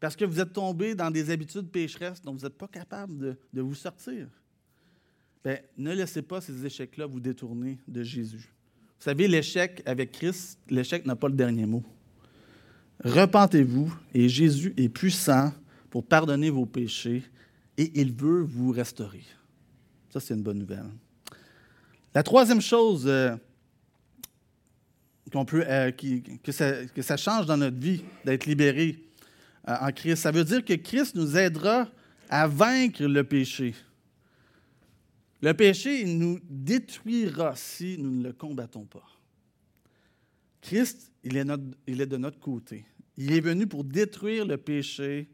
parce 0.00 0.16
que 0.16 0.24
vous 0.24 0.40
êtes 0.40 0.52
tombé 0.52 0.94
dans 0.94 1.10
des 1.10 1.30
habitudes 1.30 1.70
pécheresses 1.70 2.22
dont 2.22 2.32
vous 2.32 2.44
n'êtes 2.44 2.56
pas 2.56 2.68
capable 2.68 3.18
de, 3.18 3.36
de 3.52 3.60
vous 3.60 3.74
sortir. 3.74 4.28
Bien, 5.44 5.58
ne 5.76 5.92
laissez 5.92 6.22
pas 6.22 6.40
ces 6.40 6.64
échecs-là 6.64 7.06
vous 7.06 7.20
détourner 7.20 7.78
de 7.86 8.02
Jésus. 8.02 8.52
Vous 8.98 9.04
savez, 9.04 9.28
l'échec 9.28 9.82
avec 9.86 10.12
Christ, 10.12 10.58
l'échec 10.68 11.06
n'a 11.06 11.14
pas 11.14 11.28
le 11.28 11.34
dernier 11.34 11.66
mot. 11.66 11.84
Repentez-vous 13.04 13.94
et 14.12 14.28
Jésus 14.28 14.74
est 14.76 14.88
puissant 14.88 15.52
pour 15.88 16.04
pardonner 16.04 16.50
vos 16.50 16.66
péchés 16.66 17.22
et 17.76 17.92
il 17.94 18.12
veut 18.12 18.40
vous 18.40 18.72
restaurer. 18.72 19.22
Ça, 20.12 20.18
c'est 20.18 20.34
une 20.34 20.42
bonne 20.42 20.58
nouvelle. 20.58 20.84
La 22.12 22.24
troisième 22.24 22.60
chose 22.60 23.04
euh, 23.06 23.36
euh, 25.34 25.92
que, 26.42 26.50
ça, 26.50 26.84
que, 26.86 27.02
ça, 27.02 27.16
change 27.16 27.46
dans 27.46 27.56
notre 27.56 27.78
vie 27.78 28.02
d'être 28.24 28.46
libéré 28.46 28.98
euh, 29.68 29.76
en 29.80 29.92
Christ, 29.92 30.22
ça 30.22 30.32
veut 30.32 30.44
dire 30.44 30.64
que 30.64 30.74
Christ 30.74 31.14
nous 31.14 31.36
aidera 31.36 31.86
à 32.28 32.48
vaincre 32.48 33.04
le 33.04 33.22
péché. 33.22 33.74
Le 35.40 35.54
péché 35.54 36.00
il 36.02 36.18
nous 36.18 36.38
détruira 36.42 37.54
si 37.54 37.96
nous 37.98 38.10
ne 38.10 38.24
le 38.24 38.32
combattons 38.32 38.84
pas. 38.84 39.06
Christ, 40.60 41.12
il 41.22 41.36
est, 41.36 41.44
de 42.06 42.16
notre 42.16 42.38
côté. 42.38 42.84
Il 43.16 43.32
est 43.32 43.40
venu 43.40 43.66
pour 43.66 43.84
détruire 43.84 44.44
le 44.44 44.56
péché 44.56 45.28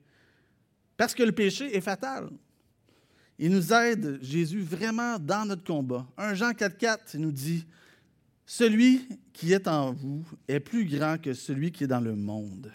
parce 0.96 1.14
que 1.14 1.22
le 1.22 1.32
péché 1.32 1.76
est 1.76 1.80
fatal. 1.80 2.30
Il 3.38 3.50
nous 3.50 3.72
aide, 3.72 4.18
Jésus, 4.22 4.60
vraiment 4.60 5.18
dans 5.18 5.44
notre 5.46 5.64
combat. 5.64 6.06
1 6.16 6.34
Jean 6.34 6.50
4,4 6.52 6.98
il 7.14 7.20
nous 7.20 7.32
dit 7.32 7.66
Celui 8.46 9.08
qui 9.32 9.52
est 9.52 9.66
en 9.66 9.92
vous 9.92 10.24
est 10.46 10.60
plus 10.60 10.84
grand 10.84 11.20
que 11.20 11.32
celui 11.32 11.72
qui 11.72 11.84
est 11.84 11.88
dans 11.88 12.00
le 12.00 12.14
monde. 12.14 12.70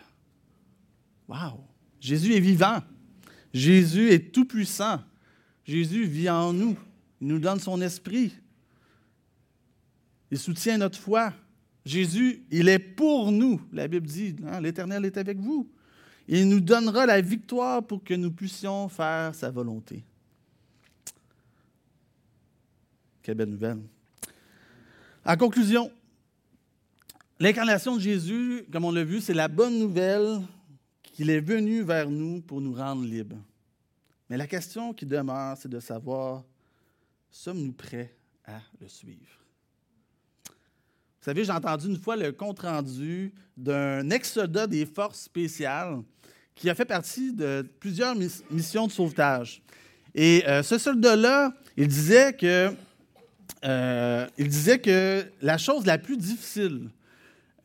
Wow! 1.28 1.64
Jésus 2.00 2.34
est 2.34 2.40
vivant. 2.40 2.82
Jésus 3.54 4.10
est 4.10 4.34
tout-puissant. 4.34 5.02
Jésus 5.64 6.06
vit 6.06 6.30
en 6.30 6.52
nous. 6.52 6.78
Il 7.22 7.28
nous 7.28 7.40
donne 7.40 7.60
son 7.60 7.82
esprit. 7.82 8.34
Il 10.32 10.38
soutient 10.38 10.78
notre 10.78 11.00
foi. 11.00 11.34
Jésus, 11.86 12.44
il 12.52 12.70
est 12.70 12.80
pour 12.80 13.32
nous. 13.32 13.62
La 13.72 13.88
Bible 13.88 14.08
dit, 14.08 14.36
hein, 14.46 14.62
l'Éternel 14.62 15.06
est 15.06 15.18
avec 15.18 15.38
vous. 15.40 15.70
Il 16.28 16.48
nous 16.48 16.60
donnera 16.60 17.06
la 17.06 17.22
victoire 17.22 17.86
pour 17.86 18.04
que 18.04 18.14
nous 18.14 18.32
puissions 18.32 18.88
faire 18.90 19.34
sa 19.34 19.50
volonté. 19.50 20.04
Quelle 23.24 23.36
belle 23.36 23.50
nouvelle. 23.50 23.80
En 25.26 25.36
conclusion, 25.38 25.92
l'incarnation 27.40 27.96
de 27.96 28.02
Jésus, 28.02 28.64
comme 28.72 28.86
on 28.86 28.92
l'a 28.92 29.04
vu, 29.04 29.22
c'est 29.22 29.34
la 29.34 29.48
bonne 29.48 29.80
nouvelle 29.80 30.42
qu'il 31.02 31.30
est 31.30 31.42
venu 31.42 31.82
vers 31.82 32.10
nous 32.10 32.42
pour 32.42 32.62
nous 32.62 32.74
rendre 32.74 33.04
libres. 33.04 33.38
Mais 34.30 34.38
la 34.38 34.48
question 34.48 34.94
qui 34.94 35.06
demeure, 35.06 35.58
c'est 35.58 35.68
de 35.68 35.80
savoir, 35.80 36.44
sommes-nous 37.32 37.74
prêts 37.74 38.16
à 38.46 38.60
le 38.80 38.88
suivre? 38.88 39.40
Vous 40.48 41.26
savez, 41.26 41.44
j'ai 41.44 41.52
entendu 41.52 41.88
une 41.88 41.98
fois 41.98 42.16
le 42.16 42.32
compte-rendu 42.32 43.34
d'un 43.58 44.10
exodat 44.10 44.68
des 44.68 44.86
forces 44.86 45.22
spéciales 45.22 46.02
qui 46.56 46.70
a 46.70 46.76
fait 46.76 46.86
partie 46.86 47.34
de 47.34 47.66
plusieurs 47.80 48.16
missions 48.16 48.88
de 48.88 48.92
sauvetage. 48.92 49.62
Et 50.16 50.44
euh, 50.48 50.64
ce 50.64 50.78
soldat-là, 50.78 51.54
il 51.78 51.88
disait 51.88 52.34
que 52.34 52.72
euh, 53.66 54.28
il 54.38 54.48
disait 54.48 54.80
que 54.80 55.26
la 55.42 55.58
chose 55.58 55.86
la 55.86 55.98
plus 55.98 56.18
difficile 56.18 56.90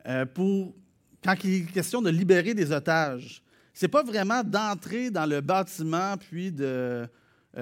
euh, 0.06 0.26
pour 0.26 0.74
quand 1.22 1.34
il 1.44 1.54
est 1.54 1.72
question 1.72 2.02
de 2.02 2.10
libérer 2.10 2.54
des 2.54 2.72
otages, 2.72 3.42
c'est 3.72 3.88
pas 3.88 4.02
vraiment 4.02 4.42
d'entrer 4.42 5.10
dans 5.10 5.26
le 5.26 5.40
bâtiment 5.40 6.16
puis 6.16 6.52
de 6.52 7.08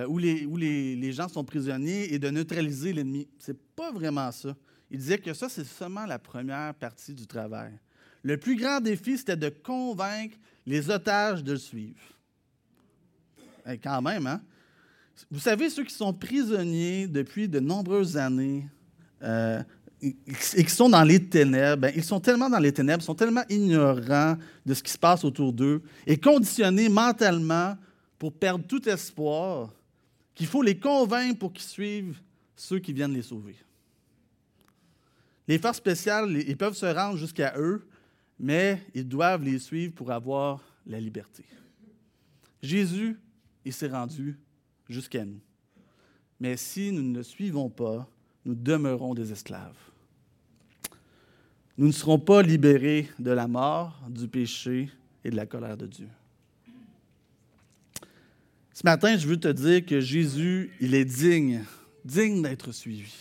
où, 0.08 0.18
les, 0.18 0.46
où 0.46 0.56
les, 0.56 1.12
gens 1.12 1.28
sont 1.28 1.44
prisonniers 1.44 2.12
et 2.14 2.18
de 2.18 2.30
neutraliser 2.30 2.92
l'ennemi. 2.92 3.28
C'est 3.38 3.58
pas 3.74 3.92
vraiment 3.92 4.30
ça. 4.32 4.56
Il 4.90 4.98
disait 4.98 5.18
que 5.18 5.34
ça, 5.34 5.48
c'est 5.48 5.64
seulement 5.64 6.06
la 6.06 6.18
première 6.18 6.74
partie 6.74 7.14
du 7.14 7.26
travail. 7.26 7.72
Le 8.22 8.36
plus 8.36 8.56
grand 8.56 8.80
défi, 8.80 9.18
c'était 9.18 9.36
de 9.36 9.48
convaincre 9.48 10.36
les 10.66 10.90
otages 10.90 11.42
de 11.42 11.52
le 11.52 11.58
suivre. 11.58 12.00
Et 13.66 13.78
quand 13.78 14.00
même, 14.02 14.26
hein? 14.26 14.40
Vous 15.30 15.40
savez, 15.40 15.70
ceux 15.70 15.84
qui 15.84 15.94
sont 15.94 16.12
prisonniers 16.12 17.06
depuis 17.06 17.48
de 17.48 17.60
nombreuses 17.60 18.16
années 18.16 18.66
euh, 19.22 19.62
et 20.00 20.64
qui 20.64 20.70
sont 20.70 20.88
dans 20.88 21.04
les 21.04 21.22
ténèbres, 21.22 21.82
ben, 21.82 21.92
ils 21.94 22.02
sont 22.02 22.18
tellement 22.18 22.50
dans 22.50 22.58
les 22.58 22.72
ténèbres, 22.72 23.02
sont 23.02 23.14
tellement 23.14 23.44
ignorants 23.48 24.36
de 24.66 24.74
ce 24.74 24.82
qui 24.82 24.90
se 24.90 24.98
passe 24.98 25.24
autour 25.24 25.52
d'eux 25.52 25.82
et 26.06 26.18
conditionnés 26.18 26.88
mentalement 26.88 27.76
pour 28.18 28.32
perdre 28.32 28.64
tout 28.66 28.88
espoir 28.88 29.70
qu'il 30.34 30.46
faut 30.46 30.62
les 30.62 30.78
convaincre 30.78 31.38
pour 31.38 31.52
qu'ils 31.52 31.64
suivent 31.64 32.20
ceux 32.56 32.78
qui 32.78 32.92
viennent 32.92 33.14
les 33.14 33.22
sauver. 33.22 33.56
Les 35.48 35.58
forces 35.58 35.78
spéciales, 35.78 36.30
ils 36.46 36.56
peuvent 36.56 36.76
se 36.76 36.86
rendre 36.86 37.16
jusqu'à 37.16 37.54
eux, 37.56 37.86
mais 38.38 38.82
ils 38.94 39.06
doivent 39.06 39.42
les 39.42 39.58
suivre 39.58 39.92
pour 39.92 40.10
avoir 40.10 40.60
la 40.86 41.00
liberté. 41.00 41.44
Jésus, 42.62 43.18
il 43.64 43.72
s'est 43.72 43.88
rendu 43.88 44.38
jusqu'à 44.88 45.24
nous. 45.24 45.40
Mais 46.40 46.56
si 46.56 46.92
nous 46.92 47.02
ne 47.02 47.16
le 47.16 47.22
suivons 47.22 47.68
pas, 47.68 48.08
nous 48.44 48.54
demeurons 48.54 49.14
des 49.14 49.32
esclaves. 49.32 49.76
Nous 51.78 51.86
ne 51.86 51.92
serons 51.92 52.18
pas 52.18 52.42
libérés 52.42 53.08
de 53.18 53.30
la 53.30 53.48
mort, 53.48 54.00
du 54.08 54.28
péché 54.28 54.90
et 55.24 55.30
de 55.30 55.36
la 55.36 55.46
colère 55.46 55.76
de 55.76 55.86
Dieu. 55.86 56.08
Ce 58.82 58.84
matin, 58.88 59.16
je 59.16 59.28
veux 59.28 59.36
te 59.38 59.46
dire 59.46 59.86
que 59.86 60.00
Jésus, 60.00 60.72
il 60.80 60.96
est 60.96 61.04
digne, 61.04 61.62
digne 62.04 62.42
d'être 62.42 62.72
suivi. 62.72 63.14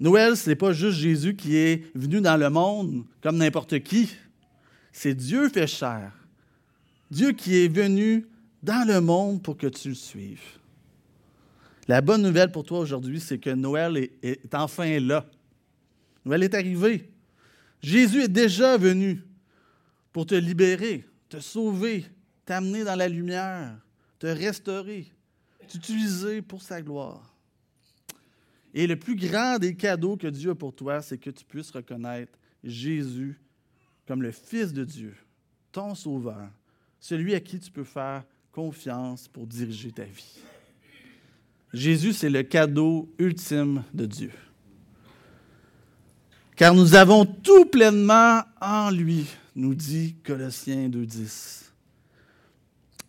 Noël, 0.00 0.38
ce 0.38 0.48
n'est 0.48 0.56
pas 0.56 0.72
juste 0.72 0.96
Jésus 0.96 1.36
qui 1.36 1.54
est 1.56 1.84
venu 1.94 2.22
dans 2.22 2.38
le 2.38 2.48
monde 2.48 3.04
comme 3.20 3.36
n'importe 3.36 3.80
qui. 3.80 4.16
C'est 4.90 5.12
Dieu 5.12 5.50
fait 5.50 5.66
chair. 5.66 6.12
Dieu 7.10 7.32
qui 7.32 7.62
est 7.62 7.68
venu 7.68 8.26
dans 8.62 8.88
le 8.88 9.02
monde 9.02 9.42
pour 9.42 9.58
que 9.58 9.66
tu 9.66 9.90
le 9.90 9.94
suives. 9.94 10.40
La 11.86 12.00
bonne 12.00 12.22
nouvelle 12.22 12.50
pour 12.50 12.64
toi 12.64 12.78
aujourd'hui, 12.78 13.20
c'est 13.20 13.36
que 13.36 13.50
Noël 13.50 13.98
est, 13.98 14.12
est, 14.22 14.54
enfin 14.54 14.98
là. 14.98 15.26
Noël 16.24 16.42
est 16.42 16.54
arrivé. 16.54 17.12
Jésus 17.82 18.22
est 18.22 18.28
déjà 18.28 18.78
venu 18.78 19.22
pour 20.10 20.24
te 20.24 20.34
libérer, 20.34 21.04
te 21.28 21.38
sauver, 21.38 22.06
t'amener 22.46 22.82
dans 22.82 22.96
la 22.96 23.06
lumière, 23.06 23.76
te 24.20 24.26
restaurer, 24.26 25.06
t'utiliser 25.66 26.42
pour 26.42 26.62
sa 26.62 26.80
gloire. 26.80 27.34
Et 28.72 28.86
le 28.86 28.94
plus 28.94 29.16
grand 29.16 29.58
des 29.58 29.74
cadeaux 29.74 30.16
que 30.16 30.28
Dieu 30.28 30.50
a 30.50 30.54
pour 30.54 30.74
toi, 30.74 31.02
c'est 31.02 31.18
que 31.18 31.30
tu 31.30 31.44
puisses 31.44 31.70
reconnaître 31.72 32.38
Jésus 32.62 33.40
comme 34.06 34.22
le 34.22 34.30
Fils 34.30 34.72
de 34.72 34.84
Dieu, 34.84 35.16
ton 35.72 35.94
Sauveur, 35.94 36.48
celui 37.00 37.34
à 37.34 37.40
qui 37.40 37.58
tu 37.58 37.70
peux 37.70 37.84
faire 37.84 38.22
confiance 38.52 39.26
pour 39.26 39.46
diriger 39.46 39.90
ta 39.90 40.04
vie. 40.04 40.38
Jésus, 41.72 42.12
c'est 42.12 42.30
le 42.30 42.42
cadeau 42.42 43.12
ultime 43.18 43.84
de 43.94 44.06
Dieu. 44.06 44.32
Car 46.56 46.74
nous 46.74 46.94
avons 46.94 47.24
tout 47.24 47.64
pleinement 47.64 48.42
en 48.60 48.90
lui, 48.90 49.26
nous 49.56 49.74
dit 49.74 50.16
Colossiens 50.24 50.88
2.10. 50.88 51.69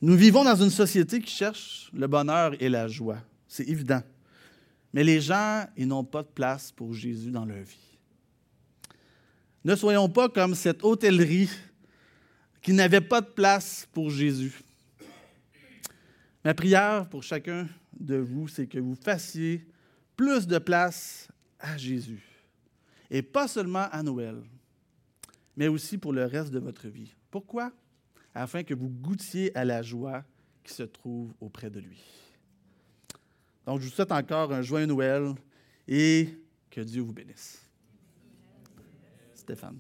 Nous 0.02 0.16
vivons 0.16 0.44
dans 0.44 0.56
une 0.56 0.72
société 0.72 1.22
qui 1.22 1.32
cherche 1.32 1.92
le 1.94 2.08
bonheur 2.08 2.60
et 2.60 2.70
la 2.70 2.88
joie. 2.88 3.20
C'est 3.48 3.68
évident. 3.70 4.02
Mais 4.94 5.04
les 5.04 5.22
gens, 5.22 5.66
ils 5.78 5.88
n'ont 5.88 6.04
pas 6.04 6.24
de 6.24 6.28
place 6.28 6.72
pour 6.72 6.94
Jésus 6.94 7.30
dans 7.30 7.46
leur 7.46 7.64
vie. 7.64 7.98
Ne 9.64 9.76
soyons 9.76 10.10
pas 10.10 10.28
comme 10.28 10.56
cette 10.56 10.84
hôtellerie 10.84 11.50
qui 12.64 12.74
n'avait 12.74 13.02
pas 13.02 13.22
de 13.22 13.28
place 13.28 13.88
pour 13.94 14.10
Jésus. 14.10 14.60
Ma 16.44 16.56
prière 16.56 17.08
pour 17.08 17.22
chacun 17.22 17.68
de 17.94 18.16
vous, 18.16 18.48
c'est 18.48 18.66
que 18.66 18.80
vous 18.80 18.96
fassiez 18.96 19.68
plus 20.18 20.48
de 20.48 20.58
place 20.58 21.28
à 21.60 21.78
Jésus. 21.78 22.24
Et 23.12 23.22
pas 23.22 23.48
seulement 23.48 23.88
à 23.92 24.02
Noël, 24.02 24.42
mais 25.56 25.68
aussi 25.68 26.00
pour 26.00 26.12
le 26.12 26.26
reste 26.26 26.52
de 26.52 26.60
votre 26.60 26.88
vie. 26.88 27.14
Pourquoi? 27.30 27.72
Afin 28.34 28.63
que 28.63 28.74
vous 28.74 28.89
goûtiez 28.89 29.56
à 29.58 29.65
la 29.65 29.82
joie 29.82 30.24
qui 30.63 30.74
se 30.74 30.84
trouve 30.84 31.34
auprès 31.41 31.70
de 31.70 31.80
lui. 31.80 32.02
Donc, 33.65 33.80
je 33.80 33.86
vous 33.86 33.91
souhaite 33.91 34.12
encore 34.12 34.52
un 34.54 34.62
joyeux 34.62 34.86
Noël 34.86 35.34
et 35.88 36.30
que 36.70 36.82
Dieu 36.82 37.02
vous 37.02 37.13
bénisse. 37.13 37.62
Stéphane. 39.36 39.80